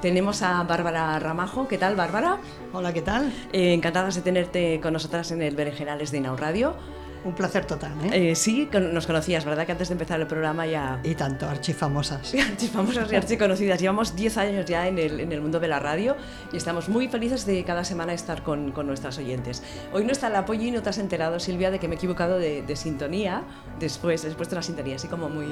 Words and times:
Tenemos 0.00 0.42
a 0.42 0.62
Bárbara 0.62 1.18
Ramajo. 1.18 1.66
¿Qué 1.66 1.76
tal, 1.76 1.96
Bárbara? 1.96 2.38
Hola, 2.72 2.92
¿qué 2.92 3.02
tal? 3.02 3.32
Eh, 3.52 3.74
encantadas 3.74 4.14
de 4.14 4.22
tenerte 4.22 4.78
con 4.80 4.92
nosotras 4.92 5.32
en 5.32 5.42
el 5.42 5.56
Berenjenales 5.56 6.12
de 6.12 6.18
Inau 6.18 6.36
Radio. 6.36 6.76
Un 7.24 7.34
placer 7.34 7.64
total, 7.64 7.92
¿eh? 8.04 8.30
Eh, 8.30 8.34
sí, 8.34 8.68
nos 8.72 9.06
conocías, 9.06 9.44
¿verdad? 9.44 9.66
Que 9.66 9.72
antes 9.72 9.88
de 9.88 9.92
empezar 9.92 10.20
el 10.20 10.26
programa 10.26 10.66
ya... 10.66 11.00
Y 11.02 11.14
tanto, 11.14 11.48
archifamosas. 11.48 12.34
Famosas 12.72 13.10
y 13.12 13.16
archiconocidas. 13.16 13.80
Llevamos 13.80 14.14
10 14.14 14.36
años 14.38 14.66
ya 14.66 14.86
en 14.86 14.98
el, 14.98 15.20
en 15.20 15.32
el 15.32 15.40
mundo 15.40 15.58
de 15.60 15.68
la 15.68 15.80
radio 15.80 16.16
y 16.52 16.56
estamos 16.56 16.88
muy 16.88 17.08
felices 17.08 17.44
de 17.46 17.64
cada 17.64 17.84
semana 17.84 18.12
estar 18.12 18.42
con, 18.42 18.72
con 18.72 18.86
nuestras 18.86 19.18
oyentes. 19.18 19.62
Hoy 19.92 20.04
no 20.04 20.12
está 20.12 20.28
el 20.28 20.36
apoyo 20.36 20.62
y 20.62 20.70
no 20.70 20.82
te 20.82 20.90
has 20.90 20.98
enterado, 20.98 21.40
Silvia, 21.40 21.70
de 21.70 21.78
que 21.78 21.88
me 21.88 21.94
he 21.94 21.98
equivocado 21.98 22.38
de, 22.38 22.62
de 22.62 22.76
sintonía 22.76 23.42
después, 23.80 24.22
después 24.22 24.48
de 24.48 24.56
una 24.56 24.62
sintonía, 24.62 24.96
así 24.96 25.08
como 25.08 25.28
muy, 25.28 25.48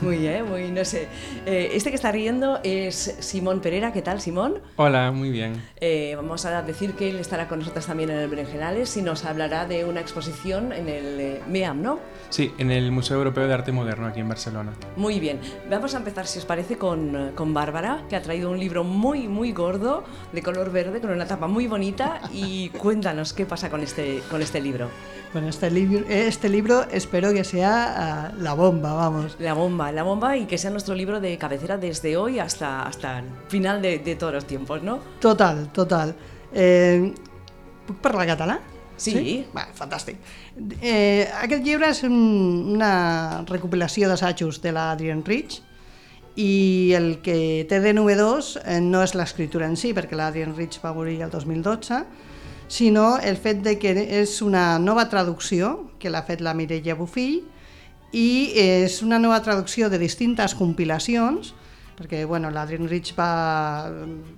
muy, 0.00 0.26
¿eh? 0.26 0.42
Muy, 0.42 0.70
no 0.70 0.84
sé. 0.84 1.08
Eh, 1.46 1.70
este 1.72 1.90
que 1.90 1.96
está 1.96 2.12
riendo 2.12 2.60
es 2.62 3.16
Simón 3.20 3.60
Pereira. 3.60 3.92
¿Qué 3.92 4.02
tal, 4.02 4.20
Simón? 4.20 4.60
Hola, 4.76 5.12
muy 5.12 5.30
bien. 5.30 5.62
Eh, 5.80 6.14
vamos 6.16 6.44
a 6.44 6.62
decir 6.62 6.94
que 6.94 7.10
él 7.10 7.16
estará 7.16 7.48
con 7.48 7.60
nosotros 7.60 7.86
también 7.86 8.10
en 8.10 8.18
el 8.18 8.28
Berenjenales 8.28 8.96
y 8.96 9.02
nos 9.02 9.24
hablará 9.24 9.66
de 9.66 9.84
una 9.84 10.00
exposición 10.00 10.72
en 10.72 10.88
el 10.88 11.05
eh, 11.20 11.42
MEAM, 11.48 11.82
¿no? 11.82 11.98
Sí, 12.28 12.52
en 12.58 12.70
el 12.70 12.90
Museo 12.90 13.16
Europeo 13.18 13.46
de 13.46 13.54
Arte 13.54 13.72
Moderno 13.72 14.06
aquí 14.06 14.20
en 14.20 14.28
Barcelona. 14.28 14.72
Muy 14.96 15.20
bien, 15.20 15.40
vamos 15.70 15.94
a 15.94 15.98
empezar, 15.98 16.26
si 16.26 16.38
os 16.38 16.44
parece, 16.44 16.76
con, 16.76 17.16
eh, 17.16 17.30
con 17.34 17.54
Bárbara, 17.54 18.04
que 18.08 18.16
ha 18.16 18.22
traído 18.22 18.50
un 18.50 18.58
libro 18.58 18.84
muy, 18.84 19.28
muy 19.28 19.52
gordo, 19.52 20.04
de 20.32 20.42
color 20.42 20.70
verde, 20.72 21.00
con 21.00 21.10
una 21.10 21.26
tapa 21.26 21.46
muy 21.46 21.66
bonita, 21.66 22.20
y 22.32 22.68
cuéntanos 22.78 23.32
qué 23.32 23.46
pasa 23.46 23.70
con 23.70 23.82
este, 23.82 24.22
con 24.30 24.42
este 24.42 24.60
libro. 24.60 24.88
Bueno, 25.32 25.48
este, 25.48 25.70
libro, 25.70 26.04
este 26.08 26.48
libro 26.48 26.86
espero 26.90 27.32
que 27.32 27.44
sea 27.44 28.26
ah, 28.28 28.32
la 28.38 28.54
bomba, 28.54 28.94
vamos. 28.94 29.36
La 29.38 29.54
bomba, 29.54 29.92
la 29.92 30.02
bomba, 30.02 30.36
y 30.36 30.46
que 30.46 30.58
sea 30.58 30.70
nuestro 30.70 30.94
libro 30.94 31.20
de 31.20 31.36
cabecera 31.38 31.78
desde 31.78 32.16
hoy 32.16 32.38
hasta, 32.38 32.82
hasta 32.82 33.20
el 33.20 33.26
final 33.48 33.82
de, 33.82 33.98
de 33.98 34.16
todos 34.16 34.32
los 34.32 34.46
tiempos, 34.46 34.82
¿no? 34.82 35.00
Total, 35.20 35.70
total. 35.72 36.14
Eh, 36.52 37.12
puc 37.86 37.98
parlar 38.02 38.26
català? 38.26 38.60
Sí. 38.96 39.44
Va, 39.54 39.66
fantàstic. 39.76 40.20
Eh, 40.80 41.28
aquest 41.42 41.64
llibre 41.64 41.90
és 41.92 42.02
un, 42.06 42.16
una 42.76 43.44
recopilació 43.48 44.08
d'assajos 44.08 44.62
de 44.64 44.72
l'Adrian 44.72 45.22
Rich 45.26 45.60
i 46.36 46.92
el 46.96 47.18
que 47.24 47.66
té 47.68 47.80
de 47.80 47.92
novedós 47.96 48.56
eh, 48.62 48.80
no 48.80 49.02
és 49.04 49.14
l'escriptura 49.16 49.68
en 49.68 49.76
si, 49.76 49.92
perquè 49.96 50.16
l'Adrian 50.16 50.56
Rich 50.56 50.80
va 50.84 50.94
morir 50.96 51.20
el 51.24 51.32
2012, 51.32 52.00
sinó 52.68 53.18
el 53.18 53.36
fet 53.36 53.62
de 53.64 53.76
que 53.78 53.92
és 54.20 54.40
una 54.42 54.78
nova 54.82 55.06
traducció 55.12 55.92
que 56.00 56.10
l'ha 56.10 56.24
fet 56.26 56.42
la 56.44 56.56
Mireia 56.56 56.96
Bufill 56.98 57.44
i 58.16 58.28
és 58.58 59.02
una 59.04 59.20
nova 59.22 59.38
traducció 59.44 59.90
de 59.92 60.00
distintes 60.02 60.56
compilacions 60.56 61.54
perquè 61.96 62.26
bueno, 62.28 62.50
l'Adrian 62.52 62.88
Rich 62.88 63.14
va, 63.16 63.88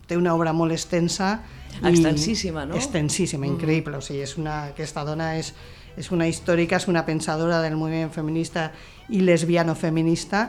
té 0.07 0.17
una 0.17 0.35
obra 0.35 0.53
molt 0.55 0.73
extensa 0.73 1.39
Extensíssima, 1.83 2.65
no? 2.67 2.77
Extensíssima, 2.77 3.47
increïble. 3.47 3.99
O 3.99 4.03
sigui, 4.05 4.23
és 4.27 4.37
una, 4.41 4.69
aquesta 4.73 5.05
dona 5.07 5.33
és, 5.39 5.53
és 5.99 6.11
una 6.15 6.27
històrica, 6.29 6.79
és 6.79 6.89
una 6.91 7.05
pensadora 7.07 7.61
del 7.65 7.77
moviment 7.79 8.11
feminista 8.15 8.71
i 9.09 9.23
lesbiano-feminista 9.25 10.49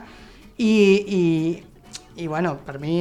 i, 0.57 0.73
i, 1.19 1.23
i 2.19 2.27
bueno, 2.27 2.57
per 2.65 2.79
mi 2.81 2.95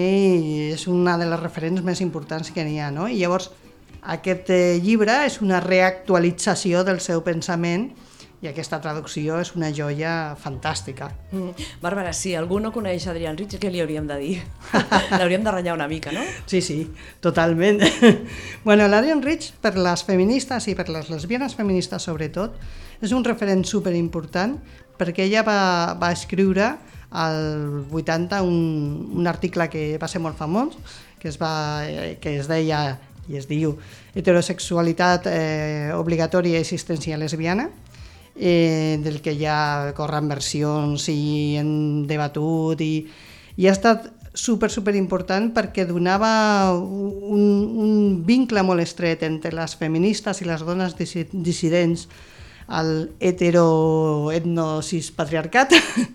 és 0.72 0.86
una 0.91 1.16
de 1.19 1.27
les 1.30 1.41
referents 1.41 1.83
més 1.84 2.02
importants 2.05 2.52
que 2.55 2.64
n'hi 2.66 2.78
ha. 2.80 2.92
No? 2.94 3.08
I 3.08 3.19
llavors, 3.22 3.50
aquest 4.02 4.52
eh, 4.55 4.78
llibre 4.83 5.24
és 5.27 5.41
una 5.42 5.62
reactualització 5.64 6.84
del 6.86 7.02
seu 7.05 7.24
pensament 7.27 7.91
i 8.39 8.47
aquesta 8.47 8.78
traducció 8.78 9.41
és 9.42 9.50
una 9.56 9.70
joia 9.75 10.34
fantàstica. 10.39 11.08
Mm. 11.33 11.69
Bàrbara, 11.83 12.12
si 12.14 12.36
algú 12.39 12.61
no 12.62 12.70
coneix 12.75 13.08
Adrián 13.11 13.39
Rich, 13.39 13.56
què 13.58 13.70
li 13.72 13.83
hauríem 13.83 14.06
de 14.06 14.19
dir? 14.20 14.34
L'hauríem 15.19 15.42
de 15.42 15.55
ratllar 15.55 15.75
una 15.75 15.89
mica, 15.91 16.12
no? 16.14 16.22
Sí, 16.47 16.61
sí, 16.62 16.78
totalment. 17.25 17.83
bueno, 18.69 18.86
l'Adrian 18.86 19.25
Rich, 19.25 19.50
per 19.62 19.75
les 19.78 20.05
feministes 20.06 20.69
i 20.70 20.77
per 20.78 20.86
les 20.92 21.11
lesbianes 21.11 21.58
feministes 21.58 22.06
sobretot, 22.06 22.55
és 23.03 23.14
un 23.14 23.27
referent 23.27 23.64
superimportant 23.67 24.58
perquè 24.98 25.27
ella 25.27 25.42
va, 25.46 25.61
va 25.98 26.13
escriure 26.14 26.73
al 27.11 27.84
80 27.90 28.42
un, 28.42 28.57
un 29.18 29.27
article 29.27 29.68
que 29.73 29.84
va 29.98 30.11
ser 30.11 30.23
molt 30.23 30.39
famós, 30.39 30.79
que 31.18 31.30
es, 31.30 31.39
va, 31.40 31.83
eh, 31.86 32.18
que 32.23 32.39
es 32.39 32.46
deia 32.51 32.98
i 33.29 33.36
es 33.36 33.45
diu 33.48 33.74
Heterosexualitat 34.17 35.27
eh, 35.29 35.90
obligatòria 35.95 36.58
i 36.58 36.64
assistència 36.64 37.18
lesbiana, 37.20 37.68
eh, 38.39 38.99
del 39.03 39.21
que 39.21 39.35
ja 39.39 39.93
corren 39.97 40.31
versions 40.31 41.09
i 41.13 41.59
han 41.59 42.07
debatut 42.07 42.81
i, 42.81 42.93
i 43.59 43.67
ha 43.67 43.75
estat 43.75 44.09
super, 44.39 44.71
super 44.71 44.95
important 44.95 45.51
perquè 45.55 45.85
donava 45.89 46.73
un, 46.73 47.43
un 47.83 47.93
vincle 48.25 48.63
molt 48.63 48.85
estret 48.85 49.25
entre 49.27 49.53
les 49.57 49.75
feministes 49.77 50.43
i 50.43 50.49
les 50.49 50.63
dones 50.65 50.95
dissidents 50.99 52.07
al 52.69 53.09
hetero-etno-cis 53.19 55.11
patriarcat 55.17 55.73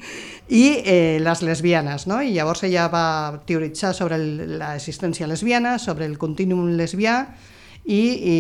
i 0.62 0.66
eh, 0.86 1.18
les 1.20 1.42
lesbianes, 1.42 2.06
no? 2.08 2.22
I 2.22 2.36
llavors 2.36 2.64
ella 2.68 2.88
va 2.94 3.42
teoritzar 3.48 3.94
sobre 3.98 4.20
l'existència 4.22 5.28
lesbiana, 5.28 5.80
sobre 5.82 6.06
el 6.06 6.20
contínuum 6.22 6.76
lesbià 6.78 7.24
i, 7.86 8.00
i, 8.00 8.38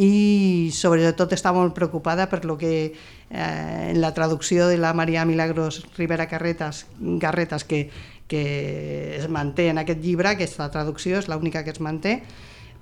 i 0.00 0.70
sobretot 0.72 1.34
està 1.36 1.52
molt 1.52 1.74
preocupada 1.76 2.28
per 2.30 2.44
lo 2.48 2.56
que 2.56 2.72
eh, 2.88 3.90
en 3.90 4.00
la 4.00 4.14
traducció 4.16 4.68
de 4.68 4.78
la 4.78 4.94
Maria 4.94 5.26
Milagros 5.28 5.84
Rivera 5.96 6.28
Carretas, 6.28 6.86
Garretas 6.98 7.64
que, 7.64 7.90
que 8.28 9.16
es 9.16 9.28
manté 9.28 9.68
en 9.68 9.78
aquest 9.78 10.00
llibre, 10.00 10.32
aquesta 10.32 10.70
traducció 10.72 11.18
és 11.20 11.28
l'única 11.28 11.64
que 11.64 11.74
es 11.76 11.82
manté, 11.84 12.22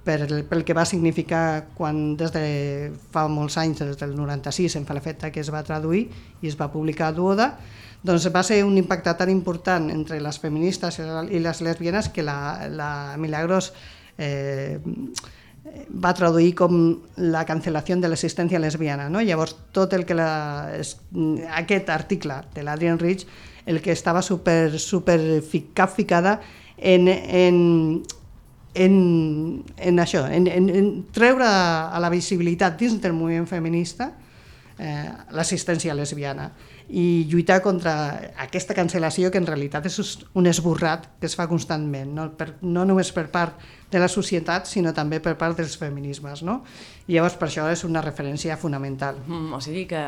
per, 0.06 0.20
pel 0.46 0.62
que 0.62 0.76
va 0.78 0.86
significar 0.86 1.72
quan 1.74 2.14
des 2.16 2.30
de 2.30 2.46
fa 3.10 3.26
molts 3.26 3.58
anys, 3.58 3.82
des 3.82 3.98
del 3.98 4.14
96, 4.14 4.78
en 4.78 4.86
fa 4.86 4.94
l'efecte 4.94 5.32
que 5.34 5.42
es 5.42 5.50
va 5.50 5.64
traduir 5.66 6.06
i 6.40 6.46
es 6.46 6.54
va 6.58 6.70
publicar 6.70 7.10
a 7.10 7.16
Duoda, 7.16 7.50
doncs 8.06 8.28
va 8.30 8.44
ser 8.46 8.60
un 8.62 8.78
impacte 8.78 9.16
tan 9.18 9.32
important 9.32 9.90
entre 9.90 10.20
les 10.22 10.38
feministes 10.38 11.00
i 11.00 11.40
les 11.42 11.62
lesbianes 11.66 12.12
que 12.14 12.22
la, 12.22 12.68
la 12.70 12.90
Milagros 13.18 13.72
eh, 14.18 14.78
va 15.90 16.12
traduir 16.14 16.54
com 16.54 16.76
la 17.16 17.44
cancel·lació 17.46 17.96
de 18.00 18.08
l'assistència 18.08 18.58
lesbiana. 18.62 19.08
No? 19.08 19.20
Llavors, 19.22 19.56
tot 19.72 19.92
el 19.96 20.04
que 20.06 20.14
la, 20.14 20.70
es, 20.78 20.96
aquest 21.54 21.88
article 21.90 22.40
de 22.54 22.62
l'Adrian 22.66 22.98
Rich, 22.98 23.26
el 23.66 23.80
que 23.82 23.92
estava 23.92 24.22
super, 24.22 24.78
super 24.78 25.18
fi- 25.42 25.66
capficada 25.74 26.40
en, 26.78 27.08
en, 27.08 28.02
en, 28.74 29.64
en 29.76 29.98
això, 29.98 30.26
en, 30.30 30.46
en, 30.46 30.68
en 30.70 30.90
treure 31.12 31.46
a 31.48 31.98
la 32.00 32.10
visibilitat 32.12 32.78
dins 32.78 33.00
del 33.00 33.14
moviment 33.16 33.48
feminista 33.48 34.12
eh, 34.78 35.08
l'assistència 35.32 35.94
lesbiana 35.96 36.50
i 36.88 37.26
lluitar 37.30 37.58
contra 37.64 37.94
aquesta 38.38 38.74
cancel·lació 38.76 39.32
que 39.32 39.40
en 39.42 39.46
realitat 39.48 39.88
és 39.88 39.98
un 40.38 40.46
esborrat 40.46 41.08
que 41.20 41.26
es 41.26 41.34
fa 41.38 41.48
constantment, 41.50 42.12
no, 42.14 42.28
per, 42.38 42.52
no 42.62 42.84
només 42.86 43.10
per 43.14 43.26
part 43.32 43.58
de 43.90 44.02
la 44.02 44.08
societat, 44.10 44.68
sinó 44.70 44.92
també 44.94 45.18
per 45.22 45.34
part 45.38 45.58
dels 45.58 45.76
feminismes. 45.80 46.44
No? 46.46 46.60
I 47.06 47.16
llavors 47.16 47.38
per 47.40 47.48
això 47.48 47.66
és 47.72 47.82
una 47.86 48.02
referència 48.04 48.58
fonamental. 48.60 49.18
Mm, 49.26 49.54
o 49.56 49.60
sigui 49.62 49.86
que 49.90 50.02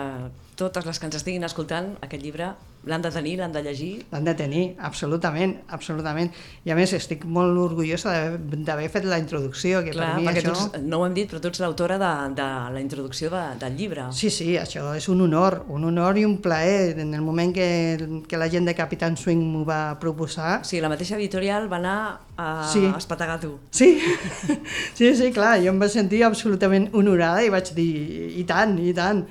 totes 0.59 0.87
les 0.87 0.99
que 0.99 1.11
ens 1.11 1.19
estiguin 1.19 1.47
escoltant, 1.47 1.97
aquest 2.03 2.23
llibre 2.23 2.53
l'han 2.89 3.03
de 3.05 3.11
tenir, 3.15 3.37
l'han 3.39 3.53
de 3.53 3.63
llegir. 3.63 3.91
L'han 4.13 4.25
de 4.27 4.35
tenir, 4.35 4.63
absolutament, 4.81 5.55
absolutament. 5.77 6.31
I 6.65 6.73
a 6.73 6.77
més 6.79 6.93
estic 6.97 7.25
molt 7.25 7.57
orgullosa 7.61 8.15
d'haver- 8.39 8.89
fet 8.91 9.05
la 9.05 9.19
introducció, 9.21 9.83
que 9.85 9.93
Clar, 9.95 10.15
per 10.17 10.23
mi 10.23 10.29
això... 10.33 10.53
tu 10.55 10.67
ets, 10.79 10.83
no 10.89 11.01
ho 11.03 11.07
hem 11.07 11.15
dit, 11.15 11.29
però 11.31 11.41
tu 11.45 11.49
ets 11.53 11.61
l'autora 11.61 11.99
de, 12.01 12.11
de 12.39 12.49
la 12.75 12.81
introducció 12.81 13.31
de, 13.31 13.43
del 13.61 13.77
llibre. 13.77 14.07
Sí, 14.17 14.31
sí, 14.31 14.57
això 14.57 14.95
és 14.97 15.09
un 15.13 15.21
honor, 15.27 15.61
un 15.69 15.85
honor 15.85 16.17
i 16.19 16.25
un 16.25 16.39
plaer. 16.45 16.99
En 16.99 17.13
el 17.15 17.23
moment 17.23 17.53
que, 17.55 18.23
que 18.27 18.37
la 18.41 18.49
gent 18.51 18.67
de 18.67 18.75
Capitán 18.75 19.17
Swing 19.17 19.45
m'ho 19.53 19.65
va 19.69 19.99
proposar, 20.01 20.65
sigui, 20.65 20.81
la 20.83 20.89
mateixa 20.93 21.17
editorial 21.21 21.69
va 21.71 21.77
anar 21.83 21.99
a 22.39 22.49
Sí. 22.73 22.85
espetegar 22.97 23.39
tu. 23.41 23.59
Sí, 23.71 23.99
sí, 24.95 25.15
sí, 25.17 25.31
clar, 25.33 25.59
jo 25.63 25.73
em 25.73 25.79
vaig 25.81 25.91
sentir 25.93 26.23
absolutament 26.27 26.89
honorada 26.97 27.43
i 27.45 27.51
vaig 27.53 27.73
dir, 27.77 27.93
i 28.39 28.45
tant, 28.49 28.77
i 28.81 28.93
tant. 28.97 29.25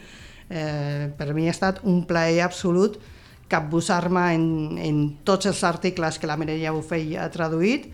Eh, 0.49 1.09
per 1.17 1.33
mi 1.35 1.47
ha 1.49 1.51
estat 1.51 1.81
un 1.83 2.05
plaer 2.07 2.39
absolut 2.45 2.97
capbussar-me 3.47 4.25
en, 4.35 4.45
en 4.81 5.01
tots 5.23 5.45
els 5.49 5.63
articles 5.63 6.19
que 6.19 6.27
la 6.27 6.35
Mireia 6.37 6.71
Bufell 6.75 7.15
ha 7.17 7.29
traduït 7.31 7.87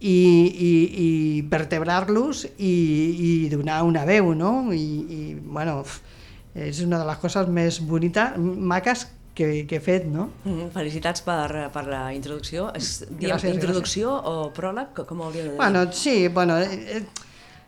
i, 0.00 0.14
i, 0.68 0.70
i 1.06 1.08
vertebrar-los 1.48 2.44
i, 2.58 2.72
i 3.28 3.48
donar 3.52 3.82
una 3.86 4.04
veu, 4.08 4.32
no? 4.36 4.72
I, 4.72 4.84
i 5.18 5.20
bueno, 5.40 5.82
és 6.54 6.80
una 6.84 6.98
de 7.00 7.06
les 7.08 7.20
coses 7.22 7.48
més 7.50 7.80
bonites, 7.84 8.36
maques 8.38 9.06
que, 9.34 9.64
que 9.66 9.80
he 9.80 9.82
fet, 9.82 10.04
no? 10.06 10.28
Mm, 10.46 10.68
felicitats 10.74 11.24
per, 11.26 11.48
per 11.74 11.82
la 11.88 12.04
introducció. 12.14 12.68
És, 12.78 13.00
diem, 13.08 13.32
Gràcies, 13.32 13.56
introducció 13.56 14.12
o 14.14 14.34
pròleg? 14.54 14.92
Co- 14.94 15.06
Com 15.08 15.20
ho 15.24 15.28
hauríem 15.30 15.48
de 15.48 15.54
dir? 15.54 15.58
Bueno, 15.58 15.86
sí, 15.92 16.28
bueno, 16.28 16.58
eh, 16.62 17.00
eh, 17.00 17.02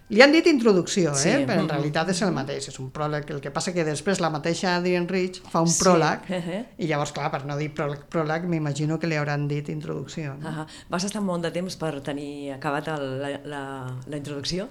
Li 0.09 0.23
han 0.23 0.31
dit 0.31 0.47
introducció, 0.47 1.15
Sí, 1.19 1.31
eh? 1.33 1.41
però 1.47 1.59
en 1.59 1.65
mhm. 1.65 1.73
realitat 1.73 2.11
és 2.13 2.21
el 2.23 2.35
mateix, 2.35 2.69
és 2.71 2.79
un 2.79 2.93
pròleg. 2.95 3.31
El 3.35 3.41
que 3.43 3.51
passa 3.51 3.73
que 3.75 3.85
després 3.85 4.21
la 4.23 4.31
mateixa 4.31 4.77
Adrian 4.77 5.09
Rich 5.11 5.41
fa 5.51 5.65
un 5.65 5.73
Sí, 5.73 5.81
pròleg, 5.83 6.29
eh, 6.31 6.43
eh. 6.59 6.61
i 6.79 6.87
llavors, 6.87 7.11
clar, 7.17 7.33
per 7.33 7.43
no 7.49 7.57
dir 7.59 7.73
pròleg, 7.75 8.05
pròleg 8.13 8.47
m'imagino 8.47 9.01
que 9.03 9.11
li 9.11 9.19
hauran 9.19 9.49
dit 9.51 9.69
introducció. 9.69 10.37
No? 10.39 10.53
Ah 10.53 10.67
Vas 10.89 11.05
estar 11.05 11.23
molt 11.23 11.43
de 11.43 11.51
temps 11.51 11.75
per 11.77 12.01
tenir 12.07 12.53
acabat 12.55 12.89
el, 12.95 13.07
la, 13.23 13.33
la, 13.45 13.65
la 14.07 14.17
introducció? 14.17 14.69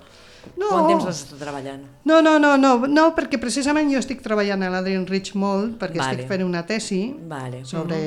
No. 0.56 0.70
Quant 0.70 0.90
temps 0.90 1.06
vas 1.08 1.22
estar 1.26 1.38
treballant? 1.40 1.84
No, 2.08 2.22
no, 2.26 2.38
no, 2.40 2.56
no, 2.58 2.74
no, 2.88 3.06
perquè 3.18 3.40
precisament 3.42 3.90
jo 3.92 4.00
estic 4.02 4.22
treballant 4.26 4.64
a 4.64 4.72
l'Adrian 4.74 5.06
Rich 5.10 5.34
molt, 5.40 5.76
perquè 5.82 6.00
Vale. 6.00 6.16
estic 6.16 6.32
fent 6.32 6.46
una 6.46 6.66
tesi 6.68 7.02
Vale. 7.30 7.64
sobre 7.66 8.00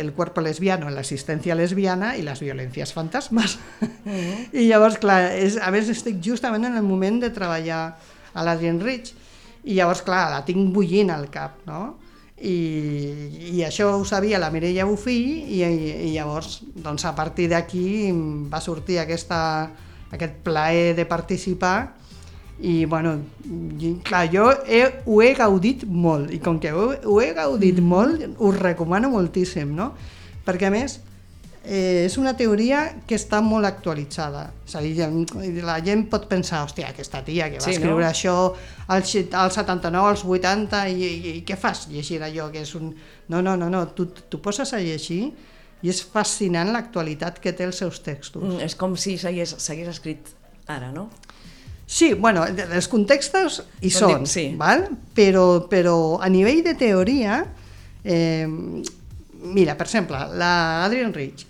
el 0.00 0.12
cuerpo 0.12 0.40
lesbiano, 0.40 0.90
la 0.90 1.00
asistencia 1.00 1.54
lesbiana 1.54 2.16
y 2.16 2.22
las 2.22 2.40
violencias 2.40 2.92
fantasmas. 2.92 3.58
I 4.52 4.68
llavors, 4.68 4.98
clar, 4.98 5.34
és, 5.38 5.58
a 5.60 5.70
més 5.74 5.90
estic 5.92 6.20
justament 6.24 6.66
en 6.66 6.76
el 6.76 6.86
moment 6.86 7.20
de 7.22 7.30
treballar 7.34 7.84
a 8.34 8.46
l'Adrian 8.46 8.80
Rich 8.82 9.14
i 9.64 9.78
llavors, 9.78 10.02
clar, 10.04 10.28
la 10.32 10.42
tinc 10.44 10.72
bullint 10.74 11.12
al 11.14 11.30
cap, 11.32 11.62
no? 11.68 11.96
I, 12.44 13.54
i 13.54 13.62
això 13.64 13.92
ho 13.94 14.02
sabia 14.04 14.40
la 14.42 14.50
Mireia 14.52 14.84
Bufí 14.84 15.16
i, 15.54 15.62
i, 15.62 15.92
i 16.08 16.12
llavors, 16.12 16.58
doncs 16.74 17.06
a 17.08 17.14
partir 17.16 17.46
d'aquí 17.52 18.10
va 18.50 18.60
sortir 18.60 18.98
aquesta, 19.00 19.38
aquest 20.14 20.40
plaer 20.46 20.94
de 20.96 21.04
participar 21.06 21.76
i 22.62 22.84
bueno, 22.86 23.16
clar, 24.06 24.28
jo 24.30 24.46
he, 24.66 24.84
ho 25.10 25.16
he 25.22 25.32
gaudit 25.34 25.82
molt 25.90 26.30
i 26.30 26.38
com 26.38 26.60
que 26.62 26.70
ho, 26.72 26.92
ho 26.94 27.16
he 27.20 27.32
gaudit 27.34 27.80
Mm. 27.80 27.88
molt 27.90 28.22
us 28.38 28.58
recomano 28.60 29.10
moltíssim 29.10 29.74
no? 29.74 29.92
perquè 30.46 30.68
a 30.68 30.70
més 30.70 31.00
eh, 31.64 32.04
és 32.04 32.14
una 32.20 32.36
teoria 32.36 32.84
que 33.08 33.16
està 33.18 33.40
molt 33.42 33.66
actualitzada 33.66 34.52
és 34.68 34.74
a 34.76 34.82
dir, 34.84 35.00
la 35.64 35.80
gent 35.82 36.06
pot 36.12 36.28
pensar 36.30 36.62
hòstia, 36.62 36.92
aquesta 36.92 37.24
tia 37.26 37.48
que 37.50 37.58
va 37.58 37.64
Sí, 37.64 37.72
no? 37.72 37.80
escriure 37.80 38.06
això 38.06 38.36
als, 38.86 39.16
als 39.32 39.54
79, 39.58 40.08
als 40.12 40.24
80 40.24 40.84
i, 40.92 40.94
i, 41.02 41.32
i 41.38 41.42
què 41.48 41.56
fas 41.58 41.88
llegir 41.90 42.20
allò 42.22 42.52
que 42.52 42.62
és 42.62 42.74
un... 42.78 42.94
no, 43.28 43.42
no, 43.42 43.56
no, 43.56 43.70
no. 43.72 43.86
Tu, 43.96 44.06
tu 44.28 44.38
poses 44.40 44.72
a 44.74 44.78
llegir 44.78 45.32
i 45.82 45.88
és 45.90 46.02
fascinant 46.02 46.70
l'actualitat 46.72 47.38
que 47.40 47.52
té 47.52 47.64
els 47.64 47.76
seus 47.76 48.00
textos 48.02 48.42
Mm, 48.42 48.60
és 48.64 48.74
com 48.74 48.96
si 48.96 49.16
s'hagués 49.18 49.54
escrit 49.88 50.28
ara, 50.66 50.90
no? 50.92 51.10
Sí, 51.86 52.14
bueno, 52.14 52.46
els 52.46 52.88
contextos 52.88 53.62
hi 53.82 53.90
Són 53.90 54.26
sí. 54.26 54.54
val? 54.56 54.86
Però, 55.14 55.66
però 55.68 56.18
a 56.22 56.28
nivell 56.32 56.62
de 56.64 56.72
teoria, 56.74 57.42
eh, 58.02 58.46
mira, 59.42 59.76
per 59.76 59.86
exemple, 59.86 60.16
l'Adrian 60.32 61.12
Rich. 61.12 61.44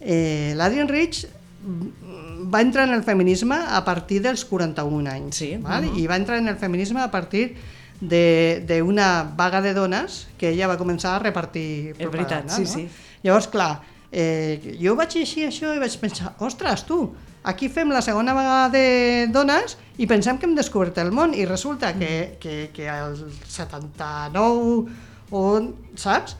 Eh, 0.00 0.54
L'Adrian 0.56 0.88
Rich 0.88 1.26
va 2.48 2.62
entrar 2.62 2.86
en 2.88 2.94
el 2.94 3.02
feminisme 3.04 3.56
a 3.68 3.84
partir 3.84 4.22
dels 4.22 4.44
41 4.46 5.10
anys, 5.10 5.36
Sí, 5.36 5.56
val? 5.60 5.84
mhm. 5.84 5.98
i 5.98 6.06
va 6.06 6.16
entrar 6.16 6.38
en 6.38 6.48
el 6.48 6.56
feminisme 6.56 7.00
a 7.02 7.10
partir 7.10 7.56
de- 8.00 8.64
d'una 8.66 9.24
vaga 9.36 9.60
de 9.60 9.74
dones 9.74 10.28
que 10.38 10.50
ella 10.50 10.66
va 10.68 10.78
començar 10.78 11.16
a 11.16 11.18
repartir 11.18 11.90
És 11.98 12.10
veritat, 12.10 12.46
propaganda. 12.46 12.54
sí, 12.54 12.62
no? 12.62 12.68
sí. 12.68 12.88
Llavors, 13.28 13.50
clar, 13.52 13.82
eh, 14.10 14.76
jo 14.80 14.94
vaig 14.96 15.12
llegir 15.18 15.50
això 15.50 15.74
i 15.76 15.80
vaig 15.82 15.94
pensar, 16.00 16.30
ostres, 16.40 16.86
tu, 16.88 17.02
aquí 17.44 17.68
fem 17.68 17.92
la 17.92 18.00
segona 18.00 18.32
vaga 18.32 18.70
de 18.72 19.26
dones 19.32 19.76
i 20.00 20.06
pensem 20.08 20.38
que 20.40 20.48
hem 20.48 20.54
descobert 20.56 20.96
el 21.02 21.12
món 21.12 21.34
i 21.36 21.44
resulta 21.44 21.92
que, 21.98 22.38
que, 22.40 22.70
que 22.72 22.88
el 22.88 23.18
79 23.44 24.86
o, 25.30 25.42
saps? 26.00 26.38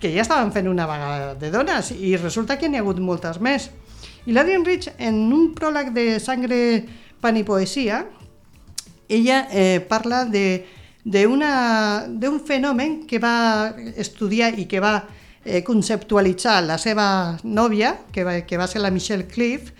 Que 0.00 0.10
ja 0.12 0.20
estaven 0.26 0.52
fent 0.52 0.68
una 0.68 0.84
vaga 0.88 1.34
de 1.40 1.50
dones 1.52 1.94
i 1.96 2.12
resulta 2.20 2.58
que 2.60 2.68
n'hi 2.68 2.80
ha 2.80 2.84
hagut 2.84 3.00
moltes 3.00 3.40
més. 3.40 3.70
I 4.28 4.36
l'Adrian 4.36 4.66
Rich, 4.68 4.90
en 5.00 5.22
un 5.32 5.54
pròleg 5.56 5.94
de 5.96 6.04
Sangre, 6.20 6.60
Pan 7.20 7.40
i 7.40 7.44
Poesia, 7.48 8.02
ella 9.08 9.46
eh, 9.50 9.80
parla 9.88 10.26
de 10.28 10.44
d'un 11.00 12.36
fenomen 12.44 13.06
que 13.08 13.18
va 13.18 13.72
estudiar 13.96 14.52
i 14.60 14.66
que 14.68 14.84
va 14.84 14.98
eh, 15.44 15.62
conceptualitzar 15.64 16.60
la 16.64 16.78
seva 16.78 17.38
nòvia, 17.42 17.96
que 18.12 18.24
va, 18.24 18.40
que 18.46 18.58
va 18.60 18.68
ser 18.68 18.82
la 18.82 18.90
Michelle 18.90 19.26
Cliff, 19.26 19.72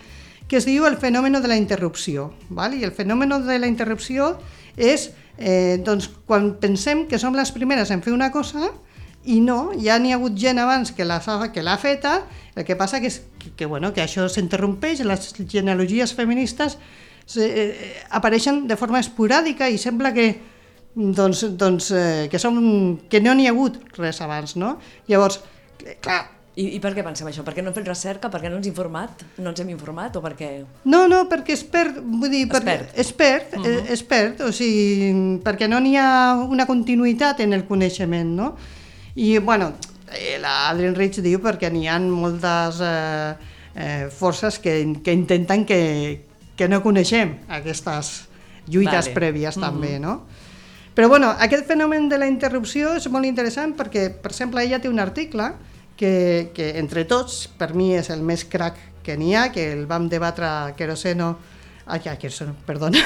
que 0.47 0.57
es 0.59 0.67
diu 0.67 0.85
el 0.85 0.97
fenomen 0.97 1.37
de 1.39 1.47
la 1.47 1.55
interrupció. 1.55 2.33
Val? 2.49 2.75
I 2.75 2.83
el 2.83 2.91
fenomen 2.91 3.31
de 3.45 3.59
la 3.59 3.69
interrupció 3.71 4.33
és 4.75 5.11
eh, 5.37 5.79
doncs, 5.83 6.09
quan 6.27 6.55
pensem 6.59 7.05
que 7.07 7.19
som 7.19 7.35
les 7.37 7.53
primeres 7.55 7.91
en 7.91 8.03
fer 8.03 8.13
una 8.13 8.31
cosa 8.31 8.71
i 9.23 9.39
no, 9.39 9.71
ja 9.77 9.99
n'hi 10.01 10.11
ha 10.11 10.17
hagut 10.17 10.35
gent 10.35 10.59
abans 10.59 10.91
que 10.91 11.05
l'ha 11.05 11.77
feta, 11.77 12.13
el 12.55 12.65
que 12.65 12.75
passa 12.75 12.99
que, 12.99 13.07
és, 13.07 13.21
que, 13.39 13.53
que, 13.55 13.65
bueno, 13.69 13.93
que 13.93 14.01
això 14.01 14.25
s'interrompeix, 14.27 15.03
les 15.05 15.29
genealogies 15.47 16.15
feministes 16.17 16.77
se, 17.25 17.45
eh, 17.45 17.93
apareixen 18.09 18.65
de 18.67 18.77
forma 18.77 18.99
esporàdica 18.99 19.69
i 19.69 19.77
sembla 19.77 20.11
que 20.13 20.33
doncs, 20.95 21.45
doncs, 21.57 21.91
eh, 21.95 22.27
que, 22.31 22.39
som, 22.39 22.59
que 23.09 23.21
no 23.23 23.33
n'hi 23.35 23.47
ha 23.47 23.55
hagut 23.55 23.79
res 23.97 24.21
abans, 24.21 24.57
no? 24.59 24.77
Llavors, 25.07 25.41
eh, 25.85 25.97
clar, 26.01 26.23
I, 26.59 26.65
I 26.75 26.79
per 26.83 26.91
què 26.91 27.03
pensem 27.05 27.29
això? 27.29 27.45
Per 27.47 27.53
què 27.55 27.63
no 27.63 27.71
hem 27.71 27.75
fet 27.77 27.87
recerca? 27.87 28.27
Per 28.31 28.41
què 28.43 28.49
no 28.51 28.57
ens 28.57 28.65
hem 28.67 28.73
informat? 28.73 29.21
No 29.39 29.53
ens 29.53 29.61
hem 29.63 29.69
informat? 29.71 30.17
O 30.19 30.21
perquè... 30.23 30.49
No, 30.83 31.05
no, 31.07 31.21
perquè 31.31 31.55
es 31.55 31.63
perd, 31.63 32.01
vull 32.03 32.33
dir, 32.33 32.41
Es 32.43 32.65
perd. 32.65 32.89
es 33.03 33.11
perd, 33.13 33.53
uh 33.55 33.61
-huh. 33.63 33.85
es 33.95 34.03
perd, 34.03 34.41
o 34.41 34.51
sigui, 34.51 35.39
perquè 35.45 35.69
no 35.69 35.79
n'hi 35.79 35.95
ha 35.95 36.35
una 36.35 36.65
continuïtat 36.65 37.39
en 37.39 37.53
el 37.53 37.63
coneixement, 37.65 38.35
no? 38.35 38.55
I, 39.15 39.37
bueno, 39.37 39.71
eh, 40.11 40.37
l'Adrian 40.39 40.95
Rich 40.95 41.21
diu 41.21 41.39
perquè 41.39 41.71
n'hi 41.71 41.87
ha 41.87 41.99
moltes 41.99 42.81
eh, 42.81 43.35
eh, 43.75 44.09
forces 44.09 44.59
que, 44.59 44.99
que 45.03 45.13
intenten 45.13 45.65
que, 45.65 46.25
que 46.55 46.67
no 46.67 46.81
coneixem 46.83 47.37
aquestes 47.47 48.27
lluites 48.67 49.07
Vale. 49.07 49.15
prèvies 49.15 49.55
també, 49.59 49.99
no? 49.99 50.27
Però 50.95 51.07
bueno, 51.07 51.29
aquest 51.39 51.67
fenomen 51.67 52.09
de 52.09 52.17
la 52.19 52.27
interrupció 52.27 52.95
és 52.99 53.07
molt 53.09 53.25
interessant 53.25 53.75
perquè, 53.77 54.09
per 54.11 54.33
exemple, 54.33 54.63
ella 54.63 54.81
té 54.83 54.89
un 54.91 54.99
article 54.99 55.53
que, 55.95 56.51
que 56.53 56.73
entre 56.79 57.05
tots, 57.07 57.45
per 57.57 57.71
mi 57.77 57.93
és 57.95 58.09
el 58.11 58.25
més 58.27 58.43
crac 58.43 58.75
que 59.05 59.15
n'hi 59.17 59.35
ha, 59.35 59.47
que 59.53 59.71
el 59.71 59.85
vam 59.87 60.09
debatre 60.11 60.45
a 60.45 60.73
Queroseno, 60.77 61.31
ai, 61.85 62.01
a 62.11 62.17
Queroseno, 62.19 62.55
perdona, 62.67 62.99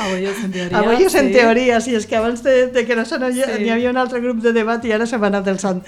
Abollos 0.00 0.42
en 0.44 0.50
teoria. 0.56 0.78
a 0.78 0.82
Bollos 0.82 1.14
en 1.14 1.28
sí. 1.28 1.36
teoria, 1.38 1.80
si 1.80 1.94
és 1.96 2.06
que 2.06 2.18
abans 2.18 2.42
de, 2.42 2.66
de 2.74 2.84
Queroseno 2.88 3.30
sí. 3.30 3.44
Sí. 3.44 3.62
n'hi 3.62 3.70
havia 3.76 3.94
un 3.94 4.00
altre 4.00 4.20
grup 4.20 4.42
de 4.42 4.52
debat 4.56 4.84
i 4.84 4.92
ara 4.96 5.06
se 5.06 5.18
m'ha 5.18 5.30
anat 5.30 5.48
el 5.48 5.62
sant. 5.62 5.84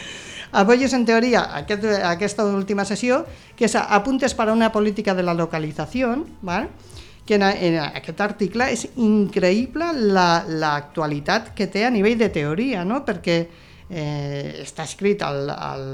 A 0.52 0.62
Bollos 0.68 0.92
en 0.92 1.06
teoria, 1.08 1.42
aquest, 1.58 1.84
aquesta 2.04 2.44
última 2.44 2.84
sessió, 2.84 3.24
que 3.56 3.64
és 3.66 3.74
Apuntes 3.80 4.34
para 4.36 4.52
una 4.52 4.70
política 4.70 5.14
de 5.14 5.22
la 5.24 5.34
localització, 5.34 6.14
¿vale? 6.42 6.68
Que 7.26 7.36
en, 7.38 7.42
en 7.42 7.76
aquest 7.84 8.20
article 8.20 8.66
és 8.74 8.86
increïble 8.96 9.92
la- 10.12 10.44
l'actualitat 10.48 11.52
que 11.54 11.68
té 11.70 11.84
a 11.86 11.90
nivell 11.94 12.18
de 12.18 12.28
teoria, 12.34 12.84
no? 12.84 13.04
perquè 13.06 13.36
eh, 13.90 14.62
està 14.64 14.84
escrit 14.88 15.22
al, 15.22 15.50
al, 15.54 15.86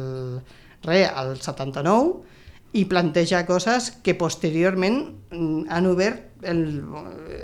re, 0.87 1.05
al 1.07 1.37
79 1.37 2.37
i 2.79 2.85
planteja 2.85 3.45
coses 3.49 3.91
que 4.05 4.15
posteriorment 4.15 4.99
mm, 5.33 5.69
han 5.73 5.87
obert 5.89 6.45
el, 6.47 6.65